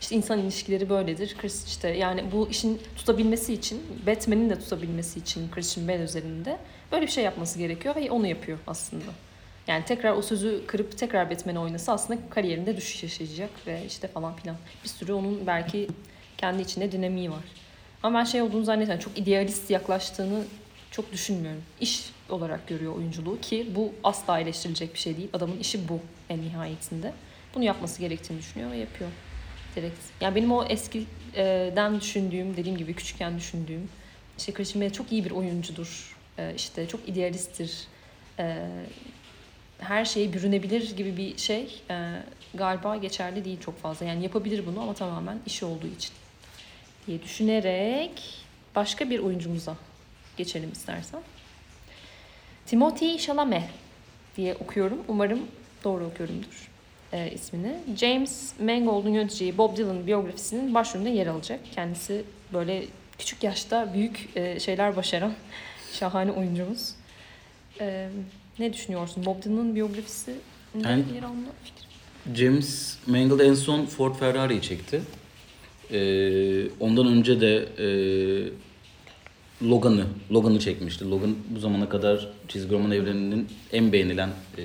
[0.00, 1.36] İşte insan ilişkileri böyledir.
[1.38, 6.58] Chris işte yani bu işin tutabilmesi için, Batman'in de tutabilmesi için Christian Bale üzerinde
[6.92, 9.04] böyle bir şey yapması gerekiyor ve onu yapıyor aslında.
[9.66, 14.36] Yani tekrar o sözü kırıp tekrar Batman oynasa aslında kariyerinde düşüş yaşayacak ve işte falan
[14.36, 14.56] filan.
[14.84, 15.88] Bir sürü onun belki
[16.38, 17.44] kendi içinde dinamiği var.
[18.02, 19.04] Ama ben şey olduğunu zannetmiyorum.
[19.04, 20.44] Çok idealist yaklaştığını
[20.90, 21.62] çok düşünmüyorum.
[21.80, 25.28] İş olarak görüyor oyunculuğu ki bu asla eleştirilecek bir şey değil.
[25.32, 27.12] Adamın işi bu en nihayetinde.
[27.54, 29.10] Bunu yapması gerektiğini düşünüyor ve yapıyor.
[29.76, 29.98] Direkt.
[30.20, 33.88] Yani benim o eskiden düşündüğüm, dediğim gibi küçükken düşündüğüm
[34.38, 36.16] işte Christian Bale çok iyi bir oyuncudur.
[36.38, 37.86] E, işte çok idealisttir.
[39.82, 42.22] Her şeye bürünebilir gibi bir şey e,
[42.54, 44.06] galiba geçerli değil çok fazla.
[44.06, 46.12] Yani yapabilir bunu ama tamamen işi olduğu için
[47.06, 49.76] diye düşünerek başka bir oyuncumuza
[50.36, 51.20] geçelim istersen.
[52.66, 53.62] Timothy Chalamet
[54.36, 54.98] diye okuyorum.
[55.08, 55.40] Umarım
[55.84, 56.70] doğru okuyorumdur
[57.12, 57.76] e, ismini.
[57.96, 61.60] James Mangold'un yöneteceği Bob Dylan biyografisinin başrolünde yer alacak.
[61.74, 62.84] Kendisi böyle
[63.18, 65.32] küçük yaşta büyük e, şeyler başaran
[65.92, 66.94] şahane oyuncumuz.
[67.80, 68.08] E,
[68.58, 69.26] ne düşünüyorsun?
[69.26, 70.34] Bob Dylan'ın biyografisi
[70.84, 72.36] yani, yer alma fikri?
[72.38, 75.02] James Mangold en son Ford Ferrari'yi çekti.
[75.92, 77.86] Ee, ondan önce de e,
[79.62, 81.10] Logan'ı Logan'ı çekmişti.
[81.10, 84.64] Logan bu zamana kadar çizgi roman evreninin en beğenilen e,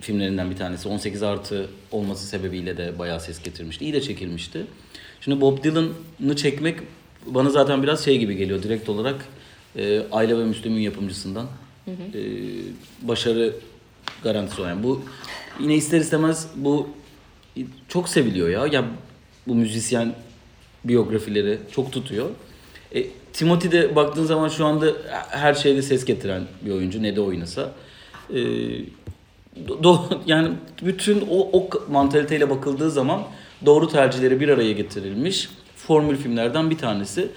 [0.00, 0.88] filmlerinden bir tanesi.
[0.88, 3.84] 18 artı olması sebebiyle de bayağı ses getirmişti.
[3.84, 4.66] İyi de çekilmişti.
[5.20, 6.78] Şimdi Bob Dylan'ı çekmek
[7.26, 9.24] bana zaten biraz şey gibi geliyor direkt olarak
[9.76, 11.46] e, Ayla ve Müslüm'ün yapımcısından
[12.14, 12.22] e,
[13.08, 13.54] başarı
[14.22, 14.82] garantisi olan.
[14.82, 15.02] Bu
[15.60, 16.88] yine ister istemez bu
[17.88, 18.66] çok seviliyor ya.
[18.66, 18.84] Ya
[19.46, 20.14] bu müzisyen
[20.84, 22.30] biyografileri çok tutuyor.
[22.94, 24.86] E, Timothy de baktığın zaman şu anda
[25.28, 27.72] her şeyde ses getiren bir oyuncu ne de oynasa.
[28.34, 28.40] E,
[29.82, 30.48] do, yani
[30.82, 33.22] bütün o, o mantaliteyle bakıldığı zaman
[33.66, 37.28] doğru tercihleri bir araya getirilmiş formül filmlerden bir tanesi.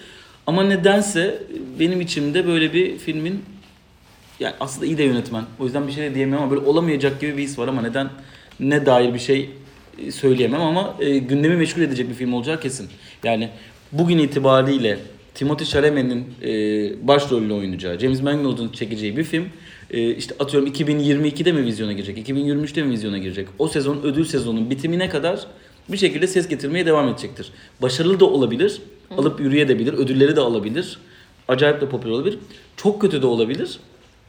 [0.47, 1.43] Ama nedense
[1.79, 3.43] benim içimde böyle bir filmin
[4.39, 5.43] yani aslında iyi de yönetmen.
[5.59, 8.09] O yüzden bir şey de diyemem ama böyle olamayacak gibi bir his var ama neden
[8.59, 9.49] ne dair bir şey
[10.11, 12.89] söyleyemem ama e, gündemi meşgul edecek bir film olacağı kesin.
[13.23, 13.49] Yani
[13.91, 14.99] bugün itibariyle
[15.35, 19.45] Timothée Chalamet'in e, başrolünü oynayacağı, James Mangold'un çekeceği bir film
[19.91, 23.47] e, işte atıyorum 2022'de mi vizyona girecek, 2023'te mi vizyona girecek?
[23.59, 25.47] O sezon ödül sezonun bitimine kadar
[25.89, 27.51] bir şekilde ses getirmeye devam edecektir.
[27.81, 29.15] Başarılı da olabilir, Hı.
[29.15, 30.97] alıp yürüyebilir, ödülleri de alabilir.
[31.47, 32.39] Acayip de popüler olabilir.
[32.77, 33.79] Çok kötü de olabilir.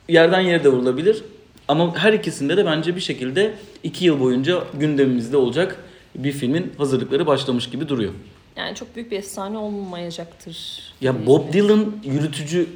[0.09, 1.25] Yerden yere de vurulabilir.
[1.69, 5.77] Ama her ikisinde de bence bir şekilde iki yıl boyunca gündemimizde olacak
[6.15, 8.13] bir filmin hazırlıkları başlamış gibi duruyor.
[8.57, 10.79] Yani çok büyük bir efsane olmayacaktır.
[11.01, 12.67] Ya Bob Dylan yürütücü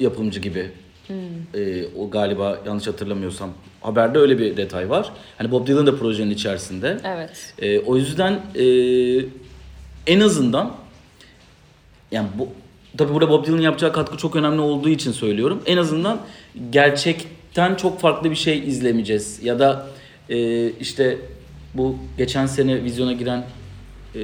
[0.00, 0.70] yapımcı gibi.
[1.06, 1.16] Hmm.
[1.54, 5.12] Ee, o galiba yanlış hatırlamıyorsam haberde öyle bir detay var.
[5.38, 6.98] Hani Bob Dylan da projenin içerisinde.
[7.04, 7.54] Evet.
[7.58, 8.64] Ee, o yüzden e,
[10.06, 10.76] en azından
[12.12, 12.48] yani bu
[12.98, 15.62] tabii burada Bob Dylan'ın yapacağı katkı çok önemli olduğu için söylüyorum.
[15.66, 16.20] En azından
[16.70, 19.40] gerçekten çok farklı bir şey izlemeyeceğiz.
[19.42, 19.86] Ya da
[20.28, 21.18] e, işte
[21.74, 23.44] bu geçen sene vizyona giren
[24.14, 24.20] e,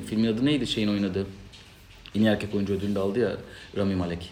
[0.00, 1.26] filmin adı neydi şeyin oynadığı?
[2.14, 3.32] En erkek oyuncu ödülünü aldı ya
[3.76, 4.30] Rami Malek.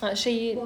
[0.00, 0.58] Ha, şeyi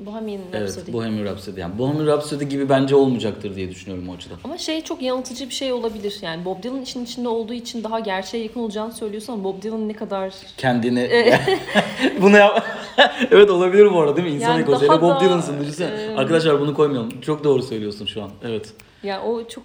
[0.00, 0.80] Bohemian Rhapsody.
[0.80, 1.60] Evet, Bohemian Rhapsody.
[1.60, 4.36] Yani Bohemian Rhapsody gibi bence olmayacaktır diye düşünüyorum o açıdan.
[4.44, 6.18] Ama şey çok yanıltıcı bir şey olabilir.
[6.22, 9.92] Yani Bob Dylan işin içinde olduğu için daha gerçeğe yakın olacağını söylüyorsan Bob Dylan ne
[9.92, 10.32] kadar...
[10.56, 11.10] Kendini...
[12.22, 12.66] bunu yap...
[13.30, 14.34] evet olabilir bu arada değil mi?
[14.34, 14.66] İnsan yani.
[15.00, 16.02] Bob Dylan'sın düşünsene.
[16.02, 16.16] E...
[16.16, 17.20] Arkadaşlar bunu koymayalım.
[17.20, 18.30] Çok doğru söylüyorsun şu an.
[18.44, 18.72] Evet.
[19.02, 19.64] Ya yani o çok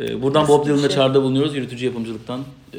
[0.00, 0.96] ee, buradan Bob Dylan'la şey.
[0.96, 1.54] çağrıda bulunuyoruz.
[1.54, 2.40] Yürütücü yapımcılıktan
[2.74, 2.78] e,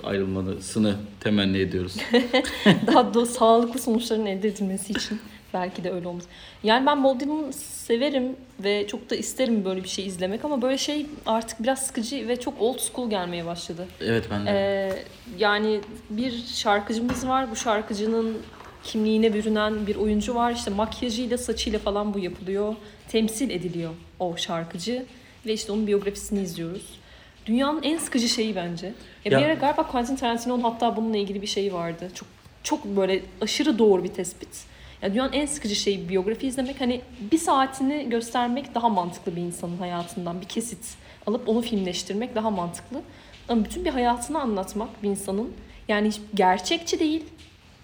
[0.00, 1.96] ayrılmasını temenni ediyoruz.
[2.86, 5.20] Daha da sağlıklı sonuçların elde edilmesi için
[5.54, 6.24] belki de öyle olmaz.
[6.62, 10.78] Yani ben Bob Dylan'ı severim ve çok da isterim böyle bir şey izlemek ama böyle
[10.78, 13.86] şey artık biraz sıkıcı ve çok old school gelmeye başladı.
[14.00, 14.50] Evet ben de.
[14.50, 15.04] Ee,
[15.38, 17.50] yani bir şarkıcımız var.
[17.50, 18.38] Bu şarkıcının
[18.84, 20.52] kimliğine bürünen bir oyuncu var.
[20.52, 22.74] İşte makyajıyla, saçıyla falan bu yapılıyor.
[23.08, 25.04] Temsil ediliyor o şarkıcı
[25.48, 26.98] ve işte onun biyografisini izliyoruz.
[27.46, 28.86] Dünyanın en sıkıcı şeyi bence.
[28.86, 28.92] Ya,
[29.24, 29.38] ya.
[29.38, 32.10] Bir ara galiba Quentin Tarantino'nun hatta bununla ilgili bir şeyi vardı.
[32.14, 32.28] Çok
[32.62, 34.64] çok böyle aşırı doğru bir tespit.
[35.02, 36.80] Ya dünyanın en sıkıcı şeyi biyografi izlemek.
[36.80, 37.00] Hani
[37.32, 40.40] bir saatini göstermek daha mantıklı bir insanın hayatından.
[40.40, 43.02] Bir kesit alıp onu filmleştirmek daha mantıklı.
[43.48, 45.52] Ama bütün bir hayatını anlatmak bir insanın
[45.88, 47.24] yani hiç gerçekçi değil,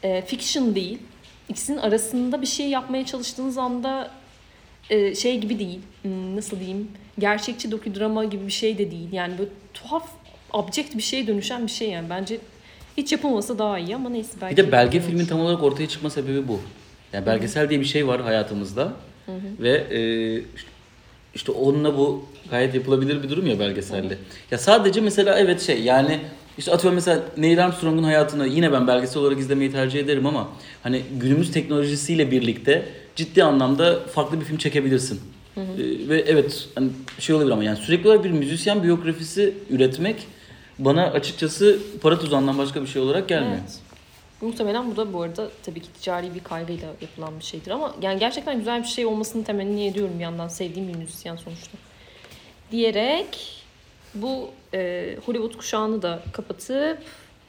[0.03, 0.99] e, fiction değil.
[1.49, 4.11] İkisinin arasında bir şey yapmaya çalıştığınız anda
[4.91, 5.81] e, şey gibi değil.
[6.03, 6.89] Hmm, nasıl diyeyim?
[7.19, 9.13] Gerçekçi dokudrama gibi bir şey de değil.
[9.13, 10.09] Yani böyle tuhaf,
[10.53, 12.11] abject bir şeye dönüşen bir şey yani.
[12.11, 12.39] Bence
[12.97, 14.57] hiç yapılmasa daha iyi ama neyse belki.
[14.57, 16.61] Bir de belge filmin tam olarak ortaya çıkma sebebi bu.
[17.13, 18.93] Yani belgesel diye bir şey var hayatımızda.
[19.27, 19.63] Hı hı.
[19.63, 20.01] Ve e,
[21.35, 24.15] işte onunla bu gayet yapılabilir bir durum ya belgeselde.
[24.15, 24.19] Hı.
[24.51, 26.21] Ya sadece mesela evet şey yani
[26.59, 30.49] işte atıyorum mesela Neil Armstrong'un hayatını yine ben belgesel olarak izlemeyi tercih ederim ama
[30.83, 35.21] hani günümüz teknolojisiyle birlikte ciddi anlamda farklı bir film çekebilirsin.
[35.55, 35.83] Hı hı.
[35.83, 40.27] Ee, ve evet hani şey olabilir ama yani sürekli olarak bir müzisyen biyografisi üretmek
[40.79, 43.59] bana açıkçası para tuzağından başka bir şey olarak gelmiyor.
[43.61, 43.79] Evet.
[44.41, 48.19] Muhtemelen bu da bu arada tabii ki ticari bir kaygıyla yapılan bir şeydir ama yani
[48.19, 51.79] gerçekten güzel bir şey olmasını temenni ediyorum bir yandan sevdiğim bir müzisyen sonuçta.
[52.71, 53.63] Diyerek
[54.15, 56.99] bu e, Hollywood kuşağını da kapatıp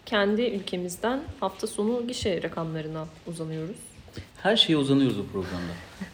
[0.06, 3.94] kendi ülkemizden hafta sonu gişe rakamlarına uzanıyoruz.
[4.43, 5.74] Her şeye uzanıyoruz bu programda.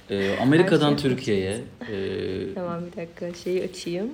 [0.09, 1.59] Ee, Amerika'dan şey Türkiye'ye.
[1.91, 2.53] E...
[2.55, 4.09] Tamam bir dakika şeyi açayım.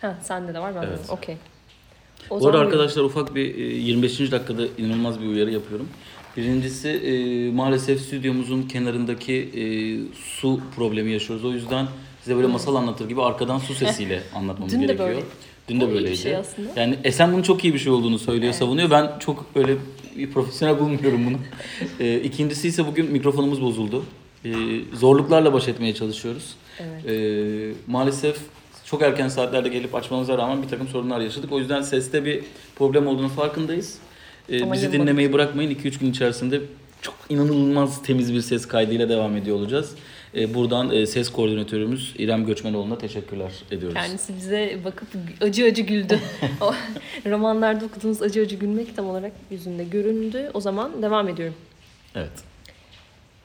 [0.00, 1.00] Ha sende de var ben evet.
[1.10, 1.36] Okey.
[2.30, 4.20] Bu arada arkadaşlar ufak bir 25.
[4.20, 5.88] E, dakikada inanılmaz bir uyarı yapıyorum.
[6.36, 9.62] Birincisi e, maalesef stüdyomuzun kenarındaki e,
[10.14, 11.44] su problemi yaşıyoruz.
[11.44, 11.86] O yüzden
[12.22, 15.08] size böyle masal anlatır gibi arkadan su sesiyle anlatmamız Dün gerekiyor.
[15.08, 15.26] De böyle.
[15.68, 16.16] Dün de böyleydi.
[16.16, 16.80] Şey aslında.
[16.80, 18.56] Yani Esen bunun çok iyi bir şey olduğunu söylüyor, evet.
[18.56, 18.90] savunuyor.
[18.90, 19.76] Ben çok öyle
[20.18, 21.36] bir profesyonel bulmuyorum bunu.
[22.00, 24.04] e, ikincisi ise bugün mikrofonumuz bozuldu.
[24.44, 24.50] E,
[24.92, 26.54] zorluklarla baş etmeye çalışıyoruz.
[26.80, 27.06] Evet.
[27.10, 28.36] E, maalesef
[28.84, 31.52] çok erken saatlerde gelip açmamıza rağmen bir takım sorunlar yaşadık.
[31.52, 32.44] O yüzden seste bir
[32.76, 33.98] problem olduğunu farkındayız.
[34.50, 35.70] Ee, bizi dinlemeyi bırakmayın.
[35.70, 36.60] 2-3 gün içerisinde
[37.02, 39.94] çok inanılmaz temiz bir ses kaydıyla devam ediyor olacağız.
[40.36, 43.94] E, buradan e, ses koordinatörümüz İrem Göçmenoğlu'na teşekkürler ediyoruz.
[43.94, 45.08] Kendisi bize bakıp
[45.40, 46.20] acı acı güldü.
[47.26, 50.50] romanlarda okuduğunuz acı acı gülmek tam olarak yüzünde göründü.
[50.54, 51.54] O zaman devam ediyorum.
[52.14, 52.32] Evet.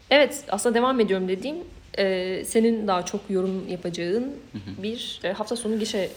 [0.09, 1.55] Evet aslında devam ediyorum dediğim
[1.97, 4.33] e, senin daha çok yorum yapacağın
[4.83, 6.09] bir e, hafta sonu gişe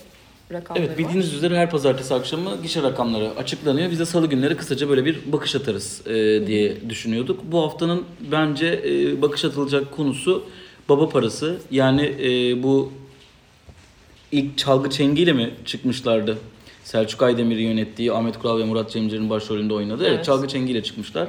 [0.53, 1.37] rakamları Evet bildiğiniz var.
[1.37, 3.91] üzere her pazartesi akşamı gişe rakamları açıklanıyor.
[3.91, 6.13] Biz de salı günleri kısaca böyle bir bakış atarız e,
[6.47, 7.39] diye düşünüyorduk.
[7.43, 10.43] Bu haftanın bence e, bakış atılacak konusu
[10.89, 11.57] baba parası.
[11.71, 12.91] Yani e, bu
[14.31, 16.37] ilk çalgı çengiyle mi çıkmışlardı?
[16.83, 20.03] Selçuk Aydemir'i yönettiği Ahmet Kural ve Murat Cemcir'in başrolünde oynadığı.
[20.03, 20.15] Evet.
[20.15, 20.25] Evet.
[20.25, 21.27] Çalgı Çengi ile çıkmışlar.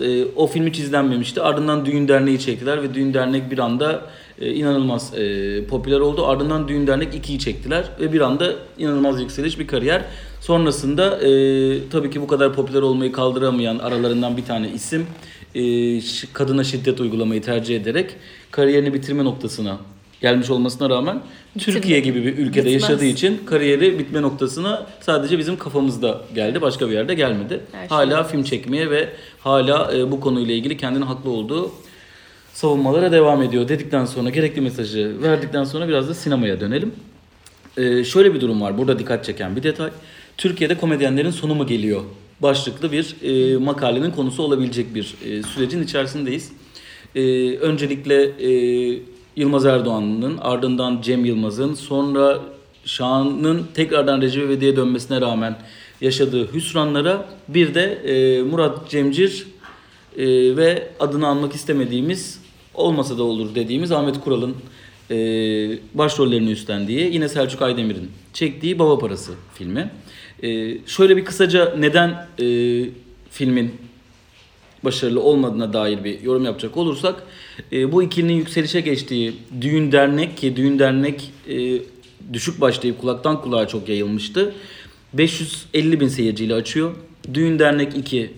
[0.00, 1.42] E, o film hiç izlenmemişti.
[1.42, 4.06] Ardından Düğün Derneği çektiler ve Düğün Dernek bir anda
[4.40, 6.26] e, inanılmaz e, popüler oldu.
[6.26, 10.04] Ardından Düğün Dernek 2'yi çektiler ve bir anda inanılmaz yükseliş bir kariyer.
[10.40, 15.06] Sonrasında e, tabii ki bu kadar popüler olmayı kaldıramayan aralarından bir tane isim
[15.54, 15.62] e,
[16.32, 18.10] kadına şiddet uygulamayı tercih ederek
[18.50, 19.78] kariyerini bitirme noktasına
[20.20, 21.20] gelmiş olmasına rağmen
[21.56, 21.74] Bitirme.
[21.80, 22.82] Türkiye gibi bir ülkede Bitmez.
[22.82, 26.60] yaşadığı için kariyeri bitme noktasına sadece bizim kafamızda geldi.
[26.60, 27.60] Başka bir yerde gelmedi.
[27.72, 28.30] Her şey hala olmaz.
[28.30, 29.08] film çekmeye ve
[29.40, 31.72] hala e, bu konuyla ilgili kendini haklı olduğu
[32.54, 36.92] savunmalara devam ediyor dedikten sonra gerekli mesajı verdikten sonra biraz da sinemaya dönelim.
[37.76, 38.78] Ee, şöyle bir durum var.
[38.78, 39.90] Burada dikkat çeken bir detay.
[40.38, 42.02] Türkiye'de komedyenlerin sonu mu geliyor?
[42.42, 46.52] Başlıklı bir e, makalenin konusu olabilecek bir e, sürecin içerisindeyiz.
[47.14, 47.22] E,
[47.56, 48.50] öncelikle e,
[49.36, 52.40] Yılmaz Erdoğan'ın ardından Cem Yılmaz'ın sonra
[52.84, 55.58] Şahan'ın tekrardan Recep İvedik'e dönmesine rağmen
[56.00, 59.46] yaşadığı hüsranlara bir de e, Murat Cemcir
[60.16, 62.40] e, ve adını anmak istemediğimiz
[62.74, 64.56] olmasa da olur dediğimiz Ahmet Kural'ın
[65.10, 65.16] e,
[65.94, 69.90] başrollerini üstlendiği yine Selçuk Aydemir'in çektiği Baba Parası filmi.
[70.42, 72.46] E, şöyle bir kısaca neden e,
[73.30, 73.74] filmin
[74.84, 77.22] başarılı olmadığına dair bir yorum yapacak olursak
[77.72, 81.80] e, bu ikilinin yükselişe geçtiği Düğün Dernek ki Düğün Dernek e,
[82.32, 84.54] düşük başlayıp kulaktan kulağa çok yayılmıştı.
[85.12, 86.94] 550 bin seyirciyle açıyor.
[87.34, 88.30] Düğün Dernek 2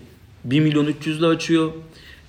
[0.45, 1.71] 1 milyon 300 ile açıyor.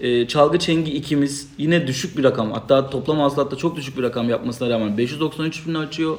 [0.00, 4.30] E, Çalgı Çengi ikimiz yine düşük bir rakam hatta toplam hasılatta çok düşük bir rakam
[4.30, 6.16] yapmasına rağmen 593 bin açıyor.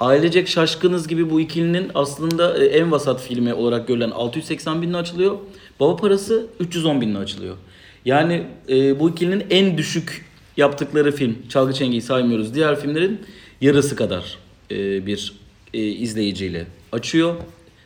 [0.00, 5.38] Ailecek Şaşkınız gibi bu ikilinin aslında e, en vasat filmi olarak görülen 680 binle açılıyor.
[5.80, 7.56] Baba Parası 310 binle açılıyor.
[8.04, 10.24] Yani e, bu ikilinin en düşük
[10.56, 12.54] yaptıkları film Çalgı Çengi'yi saymıyoruz.
[12.54, 13.20] Diğer filmlerin
[13.60, 14.38] yarısı kadar
[14.70, 15.32] e, bir
[15.74, 17.34] e, izleyiciyle açıyor.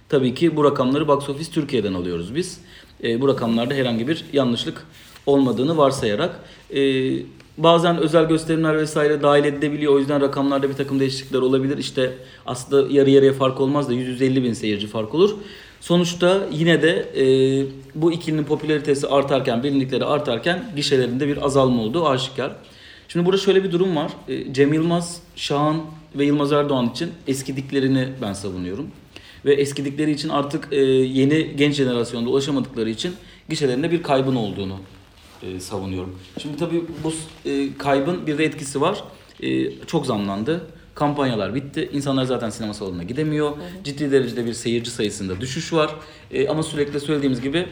[0.09, 2.61] Tabii ki bu rakamları Box Office Türkiye'den alıyoruz biz.
[3.05, 4.87] E, bu rakamlarda herhangi bir yanlışlık
[5.27, 6.40] olmadığını varsayarak
[6.71, 7.12] e,
[7.59, 9.95] bazen özel gösterimler vesaire dahil edilebiliyor.
[9.95, 11.79] O yüzden rakamlarda bir takım değişiklikler olabilir.
[11.79, 12.12] İşte
[12.47, 15.37] aslında yarı yarıya fark olmaz da 150 bin seyirci fark olur.
[15.81, 17.25] Sonuçta yine de e,
[17.95, 22.53] bu ikilinin popülaritesi artarken, bilinirlikleri artarken gişelerinde bir azalma olduğu aşikar.
[23.09, 24.12] Şimdi burada şöyle bir durum var.
[24.29, 25.81] E, Cem Yılmaz, Şahan
[26.14, 28.87] ve Yılmaz Erdoğan için eskidiklerini ben savunuyorum.
[29.45, 33.14] Ve eskidikleri için artık e, yeni genç jenerasyonda ulaşamadıkları için
[33.49, 34.77] gişelerinde bir kaybın olduğunu
[35.46, 36.18] e, savunuyorum.
[36.38, 37.12] Şimdi tabii bu
[37.50, 39.04] e, kaybın bir de etkisi var.
[39.42, 40.66] E, çok zamlandı.
[40.94, 41.90] Kampanyalar bitti.
[41.92, 43.56] İnsanlar zaten sinema salonuna gidemiyor.
[43.85, 45.94] Ciddi derecede bir seyirci sayısında düşüş var.
[46.30, 47.66] E, ama sürekli söylediğimiz gibi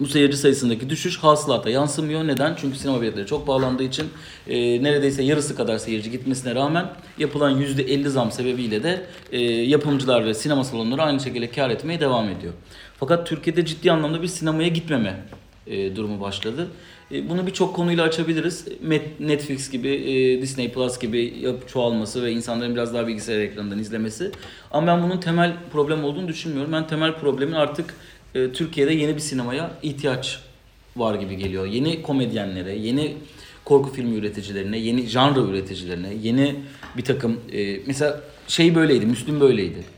[0.00, 2.26] bu seyirci sayısındaki düşüş hasılata yansımıyor.
[2.26, 2.54] Neden?
[2.60, 4.06] Çünkü sinema biletleri çok bağlandığı için
[4.48, 6.86] e, neredeyse yarısı kadar seyirci gitmesine rağmen
[7.18, 12.28] yapılan %50 zam sebebiyle de e, yapımcılar ve sinema salonları aynı şekilde kar etmeye devam
[12.28, 12.52] ediyor.
[13.00, 15.24] Fakat Türkiye'de ciddi anlamda bir sinemaya gitmeme
[15.70, 16.68] e, durumu başladı.
[17.12, 18.64] E, bunu birçok konuyla açabiliriz.
[19.20, 21.34] Netflix gibi, e, Disney Plus gibi
[21.66, 24.30] çoğalması ve insanların biraz daha bilgisayar ekranından izlemesi.
[24.70, 26.72] Ama ben bunun temel problem olduğunu düşünmüyorum.
[26.72, 27.94] Ben temel problemin artık
[28.34, 30.40] e, Türkiye'de yeni bir sinemaya ihtiyaç
[30.96, 31.66] var gibi geliyor.
[31.66, 33.16] Yeni komedyenlere, yeni
[33.64, 36.54] korku filmi üreticilerine, yeni janra üreticilerine, yeni
[36.96, 39.97] bir takım e, mesela şey böyleydi, Müslüm böyleydi.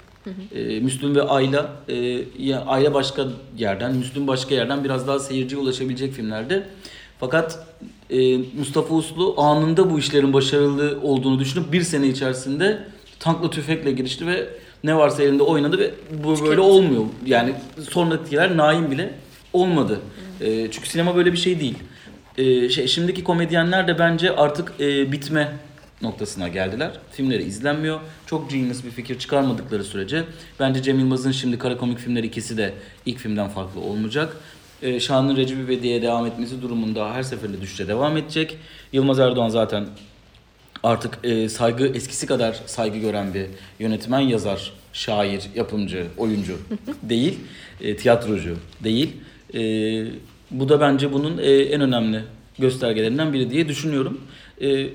[0.55, 3.27] E, Müslüm ve Ayla, e, ya Ayla başka
[3.59, 6.63] yerden, Müslüm başka yerden biraz daha seyirciye ulaşabilecek filmlerdi.
[7.21, 7.67] Fakat
[8.11, 12.79] e, Mustafa Uslu anında bu işlerin başarılı olduğunu düşünüp bir sene içerisinde
[13.21, 14.49] tankla tüfekle girişti ve
[14.85, 15.91] ne varsa elinde oynadı ve
[16.25, 16.61] bu böyle Tüketti.
[16.61, 17.05] olmuyor.
[17.27, 17.55] Yani
[17.91, 19.15] sonrakiler naim bile
[19.53, 20.01] olmadı.
[20.41, 21.79] E, çünkü sinema böyle bir şey değil.
[22.39, 25.53] E, şey şimdiki komedyenler de bence artık e, bitme
[26.03, 26.91] noktasına geldiler.
[27.13, 28.01] Filmleri izlenmiyor.
[28.27, 30.25] Çok genius bir fikir çıkarmadıkları sürece
[30.61, 32.75] bence Cem Yılmaz'ın şimdi kara komik filmleri ikisi de
[33.07, 34.37] ilk filmden farklı olmayacak.
[34.83, 38.59] E, Şahan'ın Recep İvedik'e devam etmesi durumunda her seferinde düşüşe devam edecek.
[38.93, 39.87] Yılmaz Erdoğan zaten
[40.83, 43.47] artık e, saygı eskisi kadar saygı gören bir
[43.79, 46.59] yönetmen, yazar, şair, yapımcı, oyuncu
[47.03, 47.39] değil,
[47.81, 49.13] e, tiyatrocu değil.
[49.55, 49.61] E,
[50.51, 52.23] bu da bence bunun e, en önemli
[52.59, 54.21] göstergelerinden biri diye düşünüyorum.
[54.63, 54.87] E,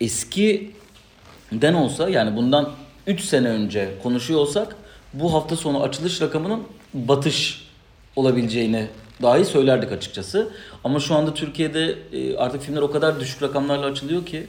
[0.00, 2.70] eskiden olsa yani bundan
[3.06, 4.76] 3 sene önce konuşuyor olsak
[5.14, 6.62] bu hafta sonu açılış rakamının
[6.94, 7.68] batış
[8.16, 8.86] olabileceğini
[9.22, 10.48] dahi söylerdik açıkçası.
[10.84, 14.46] Ama şu anda Türkiye'de e, artık filmler o kadar düşük rakamlarla açılıyor ki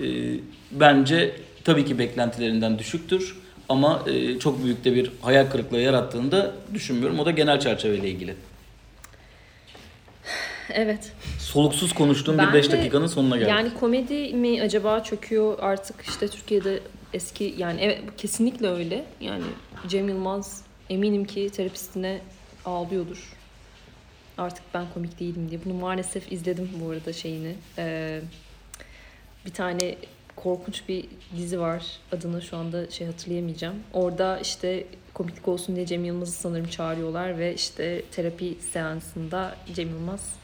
[0.00, 0.04] e,
[0.72, 3.36] bence tabii ki beklentilerinden düşüktür.
[3.68, 7.18] Ama e, çok büyük de bir hayal kırıklığı yarattığını da düşünmüyorum.
[7.18, 8.34] O da genel çerçeveyle ilgili.
[10.74, 11.12] Evet.
[11.38, 13.50] Soluksuz konuştuğum bir 5 dakikanın sonuna geldik.
[13.50, 16.80] Yani komedi mi acaba çöküyor artık işte Türkiye'de
[17.12, 19.04] eski yani evet kesinlikle öyle.
[19.20, 19.44] Yani
[19.88, 22.20] Cem Yılmaz eminim ki terapistine
[22.64, 23.36] ağlıyordur.
[24.38, 25.60] Artık ben komik değilim diye.
[25.64, 27.54] Bunu maalesef izledim bu arada şeyini.
[27.78, 28.20] Ee,
[29.46, 29.96] bir tane
[30.36, 31.04] korkunç bir
[31.36, 31.86] dizi var.
[32.12, 33.76] Adını şu anda şey hatırlayamayacağım.
[33.92, 40.34] Orada işte komiklik olsun diye Cem Yılmaz'ı sanırım çağırıyorlar ve işte terapi seansında Cem Yılmaz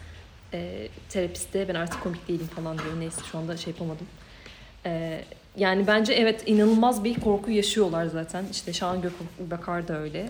[0.53, 3.01] e, terapiste ben artık komik değilim falan diyor.
[3.01, 4.07] Neyse şu anda şey yapamadım.
[4.87, 5.21] E,
[5.57, 8.45] yani bence evet inanılmaz bir korku yaşıyorlar zaten.
[8.51, 10.29] İşte Şahan Gökbakar da öyle.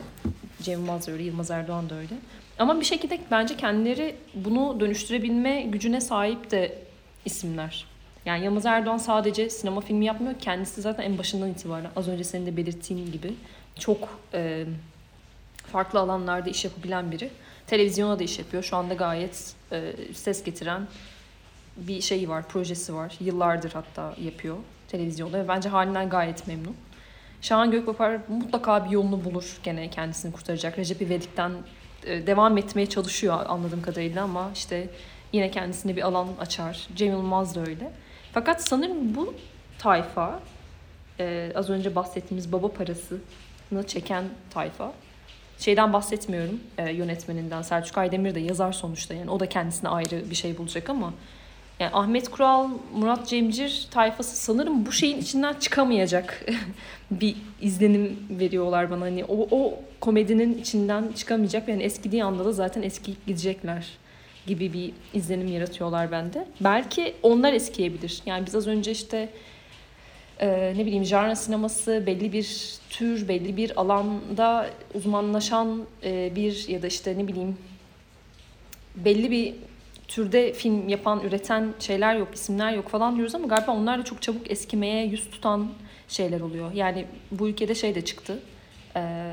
[0.63, 2.15] Cem Yılmaz öyle, Yılmaz Erdoğan da öyle.
[2.59, 6.79] Ama bir şekilde bence kendileri bunu dönüştürebilme gücüne sahip de
[7.25, 7.87] isimler.
[8.27, 10.35] Yani Yılmaz Erdoğan sadece sinema filmi yapmıyor.
[10.41, 13.35] Kendisi zaten en başından itibaren az önce senin de belirttiğin gibi
[13.79, 14.65] çok e,
[15.73, 17.31] farklı alanlarda iş yapabilen biri.
[17.69, 18.63] Televizyona da iş yapıyor.
[18.63, 20.89] Şu anda gayet e, ses getiren
[21.77, 23.15] bir şey var, projesi var.
[23.21, 24.57] Yıllardır hatta yapıyor
[24.89, 26.77] televizyonda ve bence halinden gayet memnun.
[27.41, 30.79] Şahan Gökbapar mutlaka bir yolunu bulur gene kendisini kurtaracak.
[30.79, 31.53] Recep İvedik'ten
[32.05, 34.89] e, devam etmeye çalışıyor anladığım kadarıyla ama işte
[35.33, 36.89] yine kendisine bir alan açar.
[36.97, 37.93] Cem Yılmaz da öyle.
[38.33, 39.35] Fakat sanırım bu
[39.79, 40.41] tayfa
[41.21, 44.93] e, az önce bahsettiğimiz baba parasını çeken tayfa
[45.59, 50.35] şeyden bahsetmiyorum e, yönetmeninden Selçuk Aydemir de yazar sonuçta yani o da kendisine ayrı bir
[50.35, 51.12] şey bulacak ama
[51.81, 56.47] yani Ahmet Kural, Murat Cemcir tayfası sanırım bu şeyin içinden çıkamayacak
[57.11, 59.01] bir izlenim veriyorlar bana.
[59.01, 61.68] Hani o, o komedinin içinden çıkamayacak.
[61.68, 63.87] Yani eskidiği anda da zaten eskiyip gidecekler
[64.47, 66.47] gibi bir izlenim yaratıyorlar bende.
[66.61, 68.23] Belki onlar eskiyebilir.
[68.27, 69.29] Yani biz az önce işte
[70.40, 76.83] e, ne bileyim jarna sineması belli bir tür, belli bir alanda uzmanlaşan e, bir ya
[76.83, 77.57] da işte ne bileyim
[78.96, 79.55] belli bir
[80.09, 84.22] türde film yapan, üreten şeyler yok, isimler yok falan diyoruz ama galiba onlar da çok
[84.22, 85.68] çabuk eskimeye yüz tutan
[86.09, 86.72] şeyler oluyor.
[86.72, 88.38] Yani bu ülkede şey de çıktı.
[88.96, 89.33] E,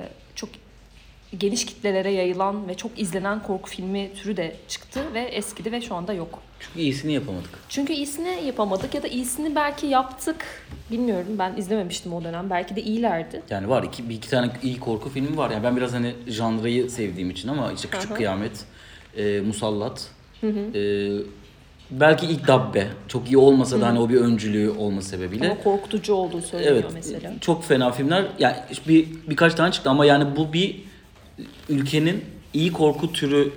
[1.37, 5.95] geniş kitlelere yayılan ve çok izlenen korku filmi türü de çıktı ve eskidi ve şu
[5.95, 6.39] anda yok.
[6.59, 7.49] Çünkü iyisini yapamadık.
[7.69, 10.45] Çünkü iyisini yapamadık ya da iyisini belki yaptık.
[10.91, 12.49] Bilmiyorum ben izlememiştim o dönem.
[12.49, 13.41] Belki de iyilerdi.
[13.49, 15.51] Yani var iki, bir iki tane iyi korku filmi var.
[15.51, 18.17] Yani ben biraz hani janrayı sevdiğim için ama işte Küçük Hı-hı.
[18.17, 18.65] Kıyamet,
[19.17, 20.07] e, Musallat.
[20.41, 20.77] Hı hı.
[20.77, 20.81] E,
[21.91, 22.87] belki ilk Dabbe.
[23.07, 25.45] Çok iyi olmasa da hani o bir öncülüğü olması sebebiyle.
[25.51, 27.33] Ama korkutucu olduğu söyleniyor evet, mesela.
[27.41, 28.25] Çok fena filmler.
[28.39, 28.55] Yani
[28.87, 30.85] bir birkaç tane çıktı ama yani bu bir
[31.69, 33.51] ülkenin iyi korku türü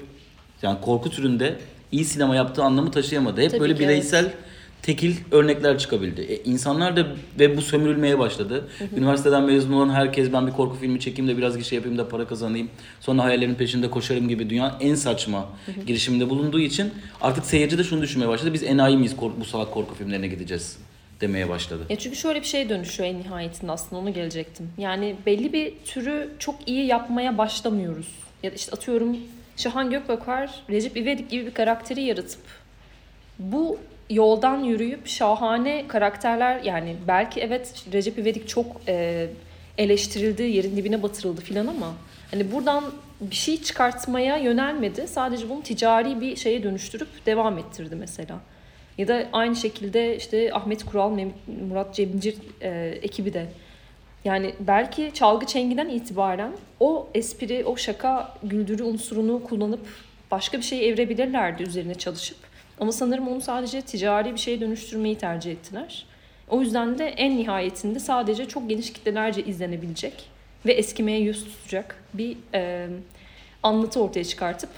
[0.62, 1.59] yani korku türünde
[1.93, 3.41] iyi sinema yaptığı anlamı taşıyamadı.
[3.41, 4.35] Hep Tabii böyle bireysel evet.
[4.83, 6.21] tekil örnekler çıkabildi.
[6.21, 7.07] E, insanlar da
[7.38, 8.69] ve bu sömürülmeye başladı.
[8.79, 8.97] Hı hı.
[8.97, 12.29] Üniversiteden mezun olan herkes ben bir korku filmi çekeyim de biraz gişe yapayım da para
[12.29, 12.69] kazanayım.
[13.01, 15.81] Sonra hayallerin peşinde koşarım gibi dünyanın en saçma hı hı.
[15.87, 18.55] girişiminde bulunduğu için artık seyirci de şunu düşünmeye başladı.
[18.55, 20.79] Biz enayi miyiz bu salak korku filmlerine gideceğiz
[21.20, 21.87] demeye başladı.
[21.90, 24.70] Ya çünkü şöyle bir şey dönüşüyor en nihayetinde aslında onu gelecektim.
[24.78, 28.09] Yani belli bir türü çok iyi yapmaya başlamıyoruz.
[28.42, 29.16] Ya işte atıyorum
[29.57, 32.40] Şahan Gökbakar, Recep İvedik gibi bir karakteri yaratıp
[33.38, 33.78] bu
[34.11, 39.26] yoldan yürüyüp şahane karakterler yani belki evet Recep İvedik çok e,
[39.78, 41.94] eleştirildi, yerin dibine batırıldı filan ama
[42.31, 42.85] hani buradan
[43.20, 45.09] bir şey çıkartmaya yönelmedi.
[45.09, 48.40] Sadece bunu ticari bir şeye dönüştürüp devam ettirdi mesela.
[48.98, 51.18] Ya da aynı şekilde işte Ahmet Kural,
[51.68, 53.46] Murat Cemcir e, ekibi de.
[54.24, 59.87] Yani belki çalgı çengiden itibaren o espri, o şaka güldürü unsurunu kullanıp
[60.30, 62.38] başka bir şey evrebilirlerdi üzerine çalışıp.
[62.80, 66.06] Ama sanırım onu sadece ticari bir şeye dönüştürmeyi tercih ettiler.
[66.48, 70.30] O yüzden de en nihayetinde sadece çok geniş kitlelerce izlenebilecek
[70.66, 72.88] ve eskimeye yüz tutacak bir e,
[73.62, 74.70] anlatı ortaya çıkartıp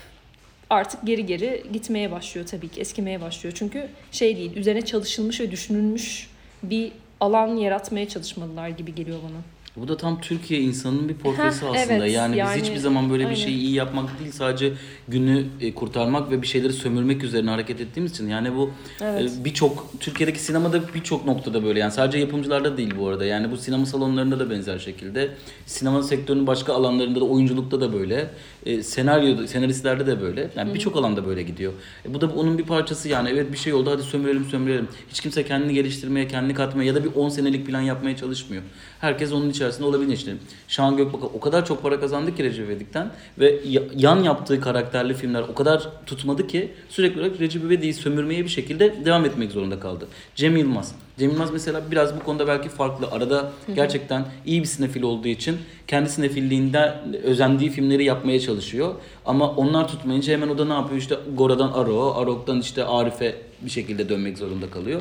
[0.71, 3.55] artık geri geri gitmeye başlıyor tabii ki eskimeye başlıyor.
[3.59, 6.31] Çünkü şey değil üzerine çalışılmış ve düşünülmüş
[6.63, 9.41] bir alan yaratmaya çalışmalılar gibi geliyor bana.
[9.77, 11.79] Bu da tam Türkiye insanının bir portresi Heh, aslında.
[11.79, 13.41] evet, yani, yani biz hiçbir zaman böyle bir aynen.
[13.41, 14.73] şeyi iyi yapmak değil sadece
[15.09, 18.29] günü e, kurtarmak ve bir şeyleri sömürmek üzerine hareket ettiğimiz için.
[18.29, 19.33] Yani bu Evet.
[19.41, 21.81] e, birçok Türkiye'deki sinemada birçok noktada böyle.
[21.81, 23.25] Yani sadece yapımcılarda değil bu arada.
[23.25, 25.31] Yani bu sinema salonlarında da benzer şekilde.
[25.67, 28.31] Sinema sektörünün başka alanlarında da oyunculukta da böyle.
[28.67, 30.51] E, senaryo senaristlerde de böyle.
[30.57, 31.73] Yani birçok alanda böyle gidiyor.
[32.07, 33.29] E, bu da onun bir parçası yani.
[33.29, 34.89] Evet bir şey oldu hadi sömürelim sömürelim.
[35.11, 38.63] Hiç kimse kendini geliştirmeye, kendini katmaya ya da bir 10 senelik plan yapmaya çalışmıyor.
[39.01, 40.33] Herkes onun içerisinde olabilir işte.
[40.69, 45.15] Şahan Gökbakar o kadar çok para kazandı ki Recep İvedik'ten ve ya- yan yaptığı karakterli
[45.15, 49.81] filmler o kadar tutmadı ki sürekli olarak Recep İvedik'i sömürmeye bir şekilde devam etmek zorunda
[49.81, 50.07] kaldı.
[50.35, 50.95] Cem Yılmaz.
[51.19, 53.07] Cem Yılmaz mesela biraz bu konuda belki farklı.
[53.11, 55.57] Arada gerçekten iyi bir sinefil olduğu için
[55.87, 58.95] kendi sinefilliğinde özendiği filmleri yapmaya çalışıyor.
[59.27, 60.99] Ama onlar tutmayınca hemen o da ne yapıyor?
[61.01, 65.01] İşte Gora'dan Aro, Arok'tan işte Arif'e bir şekilde dönmek zorunda kalıyor.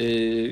[0.00, 0.50] Ee,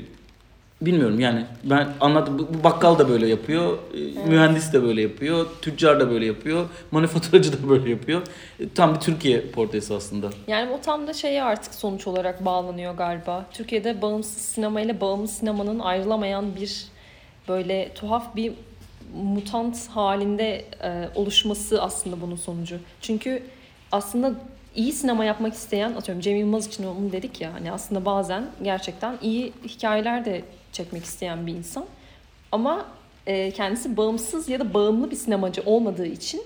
[0.87, 2.49] bilmiyorum yani ben anlattım.
[2.65, 7.69] Bakkal da böyle yapıyor, e, mühendis de böyle yapıyor, tüccar da böyle yapıyor, manifaturacı da
[7.69, 8.23] böyle yapıyor.
[8.61, 10.31] E, Tam bir Türkiye portresi aslında.
[10.47, 13.47] Yani o tam da şeye artık sonuç olarak bağlanıyor galiba.
[13.53, 16.85] Türkiye'de bağımsız sinema ile bağımsız sinemanın ayrılamayan bir
[17.49, 18.53] böyle tuhaf bir
[19.23, 22.77] mutant halinde e, oluşması aslında bunun sonucu.
[23.01, 23.43] Çünkü
[23.93, 24.35] aslında
[24.75, 29.19] iyi sinema yapmak isteyen atıyorum Cem Yılmaz için onu dedik ya hani aslında bazen gerçekten
[29.23, 30.43] iyi hikayeler de
[30.75, 31.85] çekmek isteyen bir insan.
[32.53, 32.87] Ama
[33.27, 36.43] e, kendisi bağımsız ya da bağımlı bir sinemacı olmadığı için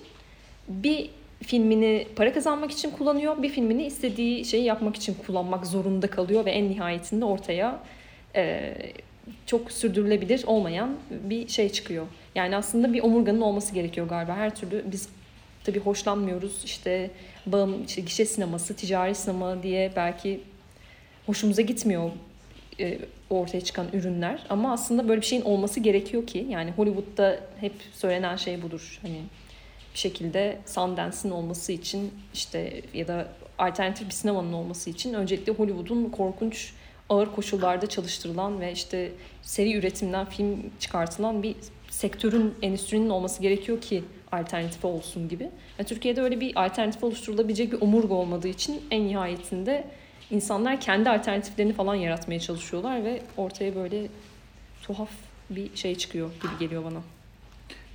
[0.68, 1.10] bir
[1.42, 6.50] filmini para kazanmak için kullanıyor, bir filmini istediği şeyi yapmak için kullanmak zorunda kalıyor ve
[6.50, 7.80] en nihayetinde ortaya
[8.36, 8.74] e,
[9.46, 12.06] çok sürdürülebilir olmayan bir şey çıkıyor.
[12.34, 14.36] Yani aslında bir omurganın olması gerekiyor galiba.
[14.36, 15.08] Her türlü biz
[15.64, 17.10] tabii hoşlanmıyoruz işte
[17.46, 20.40] bağım, işte gişe sineması, ticari sinema diye belki
[21.26, 22.10] hoşumuza gitmiyor
[22.80, 22.98] e,
[23.30, 28.36] ortaya çıkan ürünler ama aslında böyle bir şeyin olması gerekiyor ki yani Hollywood'da hep söylenen
[28.36, 29.20] şey budur hani
[29.94, 36.10] bir şekilde Sundance'ın olması için işte ya da alternatif bir sinemanın olması için öncelikle Hollywood'un
[36.10, 36.72] korkunç
[37.08, 39.12] ağır koşullarda çalıştırılan ve işte
[39.42, 41.56] seri üretimden film çıkartılan bir
[41.90, 45.50] sektörün, endüstrinin olması gerekiyor ki alternatif olsun gibi.
[45.78, 49.84] Yani Türkiye'de öyle bir alternatif oluşturulabilecek bir omurga olmadığı için en nihayetinde
[50.30, 54.08] insanlar kendi alternatiflerini falan yaratmaya çalışıyorlar ve ortaya böyle
[54.82, 55.10] tuhaf
[55.50, 56.98] bir şey çıkıyor gibi geliyor bana.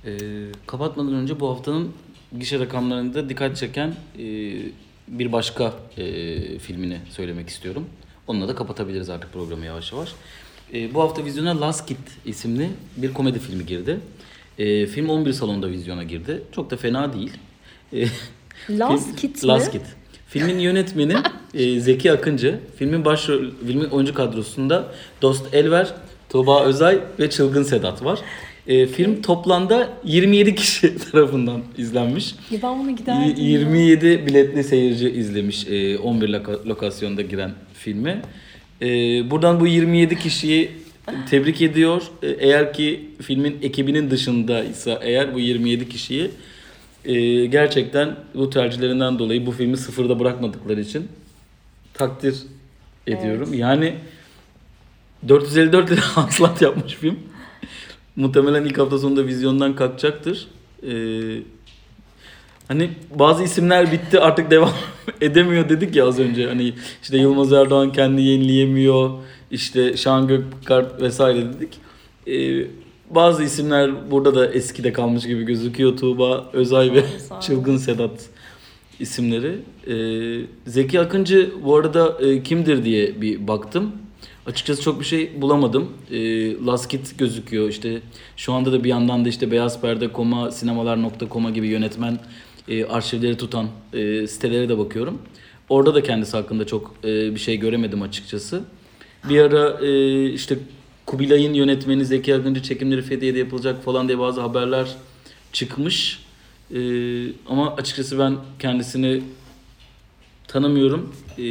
[0.06, 0.18] Ee,
[0.66, 1.92] kapatmadan önce bu haftanın
[2.38, 4.24] gişe rakamlarında dikkat çeken e,
[5.08, 6.04] bir başka e,
[6.58, 7.86] filmini söylemek istiyorum.
[8.26, 10.12] Onunla da kapatabiliriz artık programı yavaş yavaş.
[10.74, 14.00] E, bu hafta vizyona Last Kid isimli bir komedi filmi girdi.
[14.58, 16.42] E, film 11 salonda vizyona girdi.
[16.52, 17.32] Çok da fena değil.
[17.92, 18.06] E,
[18.70, 19.48] Last film- Kid mi?
[19.48, 19.80] Last Kid.
[20.34, 21.14] Filmin yönetmeni
[21.54, 22.58] e, Zeki Akıncı.
[22.78, 25.94] Filmin başrol, filmin oyuncu kadrosunda Dost Elver,
[26.28, 28.18] Tuğba Özay ve Çılgın Sedat var.
[28.66, 32.34] E, film toplamda 27 kişi tarafından izlenmiş.
[32.50, 33.44] Ya ben bunu Y- giderdim.
[33.44, 33.48] ya.
[33.50, 38.22] 27 biletli seyirci izlemiş e, 11 loka- lokasyonda giren filmi.
[38.82, 38.86] E,
[39.30, 40.70] buradan bu 27 kişiyi
[41.30, 42.02] tebrik ediyor.
[42.22, 46.30] E, Eğer ki filmin ekibinin dışındaysa eğer bu 27 kişiyi
[47.04, 51.08] e, gerçekten bu tercihlerinden dolayı bu filmi sıfırda bırakmadıkları için
[51.94, 52.42] takdir
[53.06, 53.54] ediyorum.
[53.54, 53.94] Yani
[55.28, 57.18] 454 lira hasılat yapmış film.
[58.16, 60.48] Muhtemelen ilk hafta sonunda vizyondan kalkacaktır.
[60.82, 61.42] Ee,
[62.68, 64.72] hani bazı isimler bitti artık devam
[65.20, 66.46] edemiyor dedik ya az önce.
[66.46, 69.10] Hani işte Yılmaz Erdoğan kendi yenileyemiyor.
[69.50, 71.74] İşte Şahan Gökbakar vesaire dedik.
[72.26, 72.66] Ee,
[73.14, 75.96] bazı isimler burada da eskide kalmış gibi gözüküyor.
[75.96, 77.04] Tuğba, Özay ve.
[77.40, 78.28] Çılgın Sedat
[79.00, 79.58] isimleri.
[79.86, 83.92] Ee, Zeki Akıncı bu arada e, kimdir diye bir baktım.
[84.46, 85.88] Açıkçası çok bir şey bulamadım.
[86.10, 86.16] E,
[86.66, 87.68] Last Kid gözüküyor.
[87.68, 88.00] İşte
[88.36, 92.18] şu anda da bir yandan da işte Beyaz Perde, Koma, Sinemalar.com'a gibi yönetmen
[92.68, 95.18] e, arşivleri tutan e, sitelere de bakıyorum.
[95.68, 98.64] Orada da kendisi hakkında çok e, bir şey göremedim açıkçası.
[99.28, 100.58] Bir ara e, işte
[101.06, 104.88] Kubilay'ın yönetmeni Zeki Akıncı çekimleri Fethiye'de yapılacak falan diye bazı haberler
[105.52, 106.24] çıkmış.
[106.74, 106.78] E,
[107.48, 109.22] ama açıkçası ben kendisini
[110.48, 111.12] tanımıyorum.
[111.38, 111.44] E,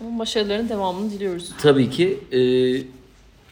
[0.00, 1.50] Ama başarıların devamını diliyoruz.
[1.62, 2.40] Tabii ki e,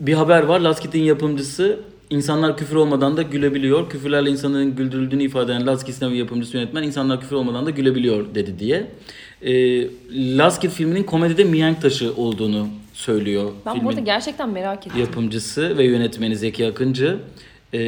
[0.00, 0.60] bir haber var.
[0.60, 1.80] Last Kit'in yapımcısı
[2.10, 3.90] insanlar küfür olmadan da gülebiliyor.
[3.90, 8.58] Küfürlerle insanların güldürüldüğünü ifade eden Last Kit'in yapımcısı yönetmen insanlar küfür olmadan da gülebiliyor dedi
[8.58, 8.90] diye.
[9.42, 9.52] E,
[10.38, 13.52] Last Kid filminin komedide mihenk taşı olduğunu söylüyor.
[13.66, 15.00] Ben filmin burada gerçekten merak ettim.
[15.00, 17.18] yapımcısı ve yönetmeni Zeki Akıncı.
[17.74, 17.80] E,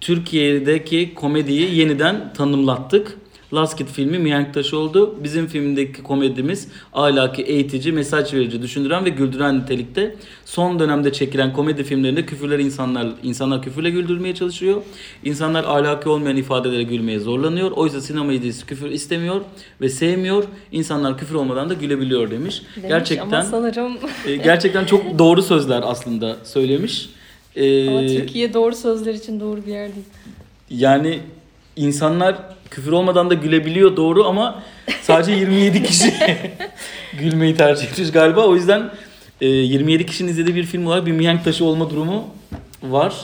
[0.00, 3.18] Türkiye'deki komediyi yeniden tanımlattık.
[3.54, 5.14] Last Kid filmi mihenk taşı oldu.
[5.24, 10.16] Bizim filmdeki komedimiz ahlaki, eğitici, mesaj verici, düşündüren ve güldüren nitelikte.
[10.44, 14.82] Son dönemde çekilen komedi filmlerinde küfürler insanlar insanlar küfürle güldürmeye çalışıyor.
[15.24, 17.70] İnsanlar ahlaki olmayan ifadelere gülmeye zorlanıyor.
[17.70, 19.40] Oysa sinema izleyicisi küfür istemiyor
[19.80, 20.44] ve sevmiyor.
[20.72, 22.62] İnsanlar küfür olmadan da gülebiliyor demiş.
[22.76, 23.92] Demiş gerçekten Ama sanırım
[24.26, 27.10] e, gerçekten çok doğru sözler aslında söylemiş.
[27.56, 30.06] E, ama Türkiye doğru sözler için doğru bir yer değil.
[30.70, 31.20] yani
[31.76, 32.36] insanlar
[32.70, 34.62] küfür olmadan da gülebiliyor doğru ama
[35.02, 36.14] sadece 27 kişi
[37.18, 38.46] gülmeyi tercih etmiş galiba.
[38.46, 38.90] O yüzden
[39.40, 42.28] e, 27 kişinin izlediği bir film olarak bir mihenk taşı olma durumu
[42.82, 43.14] var.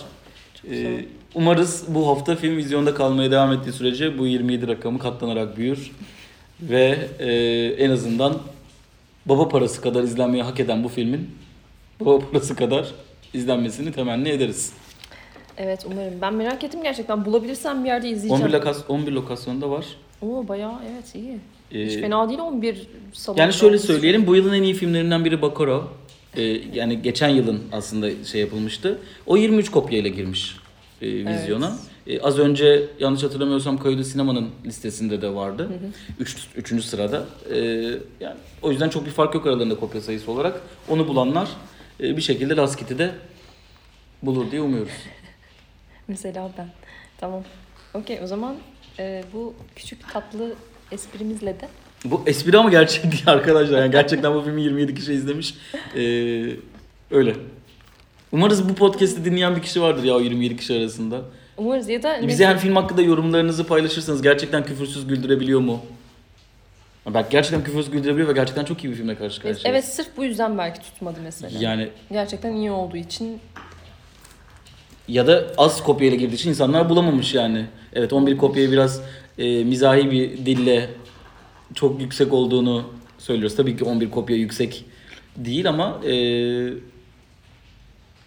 [0.71, 5.91] E, umarız bu hafta film vizyonda kalmaya devam ettiği sürece bu 27 rakamı katlanarak büyür.
[6.61, 7.33] Ve e,
[7.85, 8.39] en azından
[9.27, 11.31] baba parası kadar izlenmeyi hak eden bu filmin
[12.01, 12.87] baba parası kadar
[13.35, 14.73] izlenmesini temenni ederiz.
[15.59, 16.15] Evet umarım.
[16.23, 17.25] Ben merak ettim gerçekten.
[17.25, 18.45] Bulabilirsem bir yerde izleyeceğim.
[18.45, 19.87] 11, lokas 11 lokasyonda var.
[20.23, 21.39] Oo bayağı evet iyi.
[21.73, 23.39] Ee, Hiç fena değil 11 salon.
[23.39, 25.91] Yani şöyle söyleyelim bu yılın en iyi filmlerinden biri Bakaro.
[26.37, 26.43] Ee,
[26.75, 28.99] yani geçen yılın aslında şey yapılmıştı.
[29.27, 30.57] O 23 kopyayla girmiş
[31.03, 31.77] e, vizyona.
[32.07, 35.69] Ee, az önce yanlış hatırlamıyorsam Kayılı Sinema'nın listesinde de vardı.
[36.21, 37.27] Üç, üçüncü sırada.
[37.55, 37.59] Ee,
[38.21, 40.61] yani o yüzden çok bir fark yok aralarında kopya sayısı olarak.
[40.89, 41.49] Onu bulanlar
[42.01, 43.11] e, bir şekilde Last Kit'i de
[44.23, 44.93] bulur diye umuyoruz.
[46.13, 46.69] Mesela ben.
[47.19, 47.43] Tamam.
[47.95, 48.57] Okey o zaman
[48.99, 50.55] e, bu küçük tatlı
[50.91, 51.69] esprimizle de
[52.05, 53.79] Bu espri ama gerçek değil arkadaşlar.
[53.79, 55.55] Yani gerçekten bu filmi 27 kişi izlemiş.
[55.97, 56.01] Ee,
[57.11, 57.37] öyle.
[58.33, 61.21] Umarız bu podcast'i dinleyen bir kişi vardır ya o 27 kişi arasında.
[61.57, 65.81] umarız ya da Bize her film hakkında yorumlarınızı paylaşırsanız gerçekten küfürsüz güldürebiliyor mu?
[67.15, 69.63] Belki gerçekten küfürsüz güldürebiliyor ve gerçekten çok iyi bir filmle karşı karşıyayız.
[69.65, 71.59] Evet sırf bu yüzden belki tutmadı mesela.
[71.61, 73.41] Yani Gerçekten iyi olduğu için
[75.13, 77.67] ya da az kopyayla girdiği için insanlar bulamamış yani.
[77.93, 79.03] Evet 11 kopyayı biraz
[79.39, 80.91] e, mizahi bir dille
[81.75, 82.85] çok yüksek olduğunu
[83.19, 83.57] söylüyoruz.
[83.57, 84.85] Tabii ki 11 kopya yüksek
[85.37, 86.13] değil ama e,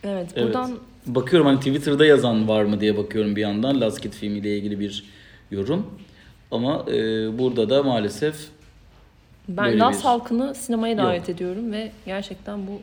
[0.04, 0.38] evet, Evet.
[0.38, 4.80] buradan Bakıyorum hani Twitter'da yazan var mı diye bakıyorum bir yandan Last Kid filmiyle ilgili
[4.80, 5.04] bir
[5.52, 5.88] yorum.
[6.52, 6.94] Ama e,
[7.40, 8.36] burada da maalesef
[9.50, 11.04] ben Laz bir- halkını sinemaya Yok.
[11.04, 12.82] davet ediyorum ve gerçekten bu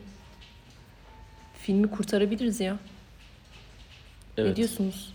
[1.61, 2.77] filmi kurtarabiliriz ya.
[4.37, 4.57] Ne evet.
[4.57, 5.13] diyorsunuz?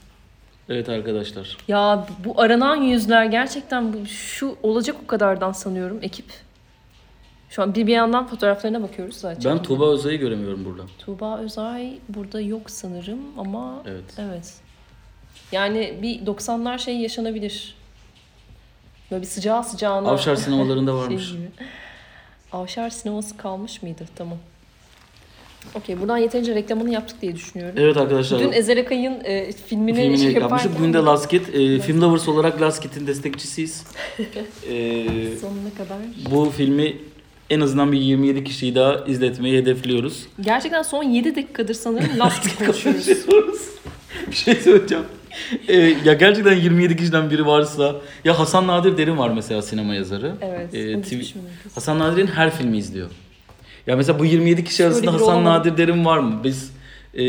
[0.68, 1.56] Evet arkadaşlar.
[1.68, 6.26] Ya bu aranan yüzler gerçekten bu şu olacak o kadardan sanıyorum ekip.
[7.50, 9.52] Şu an bir bir yandan fotoğraflarına bakıyoruz zaten.
[9.56, 10.82] Ben Tuğba Özay'ı göremiyorum burada.
[10.98, 14.04] Tuğba Özay burada yok sanırım ama Evet.
[14.18, 14.54] evet.
[15.52, 17.74] Yani bir 90'lar şey yaşanabilir.
[19.10, 20.08] Böyle bir sıcağı sıcağına.
[20.08, 21.32] Avşar sinemalarında şey varmış.
[21.32, 21.50] gibi.
[22.52, 24.04] Avşar sineması kalmış mıydı?
[24.16, 24.38] Tamam.
[25.74, 27.74] Okey buradan yeterince reklamını yaptık diye düşünüyorum.
[27.78, 28.40] Evet arkadaşlar.
[28.40, 31.40] Dün Ezel Akay'ın e, filmini, filmini şey yaparken Bugün de Last Kid.
[31.54, 33.84] E, Film Lovers olarak Last Kid'in destekçisiyiz.
[34.70, 35.06] E,
[35.40, 35.98] sonuna kadar.
[36.30, 36.96] bu filmi
[37.50, 40.26] en azından bir 27 kişiyi daha izletmeyi hedefliyoruz.
[40.40, 43.06] Gerçekten son 7 dakikadır sanırım Last konuşuyoruz.
[43.06, 43.60] Konuşuyoruz.
[44.30, 45.04] bir şey söyleyeceğim.
[45.68, 50.32] E, ya gerçekten 27 kişiden biri varsa ya Hasan Nadir Derin var mesela sinema yazarı.
[50.42, 50.74] Evet.
[50.74, 51.22] E, TV.
[51.74, 53.10] Hasan Nadir'in her filmi izliyor.
[53.88, 55.44] Ya mesela bu 27 kişi arasında Hasan olamadı.
[55.60, 56.40] Nadir Derin var mı?
[56.44, 56.72] Biz
[57.14, 57.22] e,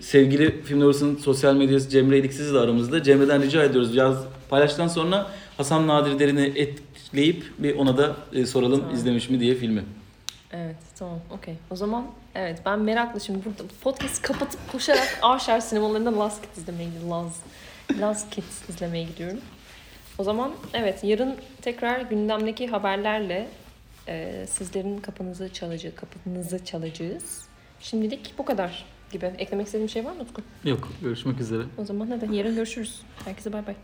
[0.00, 3.02] sevgili Film Lovers sosyal medyası Cemre İliksiz de aramızda.
[3.02, 3.96] Cemre'den rica ediyoruz.
[3.96, 4.16] Yaz
[4.50, 5.26] paylaştıktan sonra
[5.56, 8.94] Hasan Nadir Derin'i etkileyip bir ona da e, soralım Tamam.
[8.94, 9.84] izlemiş mi diye filmi.
[10.52, 11.54] Evet tamam okey.
[11.70, 16.88] O zaman evet ben meraklı şimdi burada podcast kapatıp koşarak Avşar sinemalarında Last Kids izlemeye
[16.88, 17.10] gidiyorum.
[17.10, 17.42] Last,
[18.00, 19.38] Last Kids izlemeye gidiyorum.
[20.18, 23.48] O zaman evet yarın tekrar gündemdeki haberlerle
[24.08, 27.42] e, sizlerin kapınızı çalacağız, kapınızı çalacağız.
[27.80, 29.26] Şimdilik bu kadar gibi.
[29.38, 30.42] Eklemek istediğim bir şey var mı Utku?
[30.64, 31.62] Yok görüşmek üzere.
[31.78, 33.02] O zaman hadi yarın görüşürüz.
[33.24, 33.74] Herkese bay bay.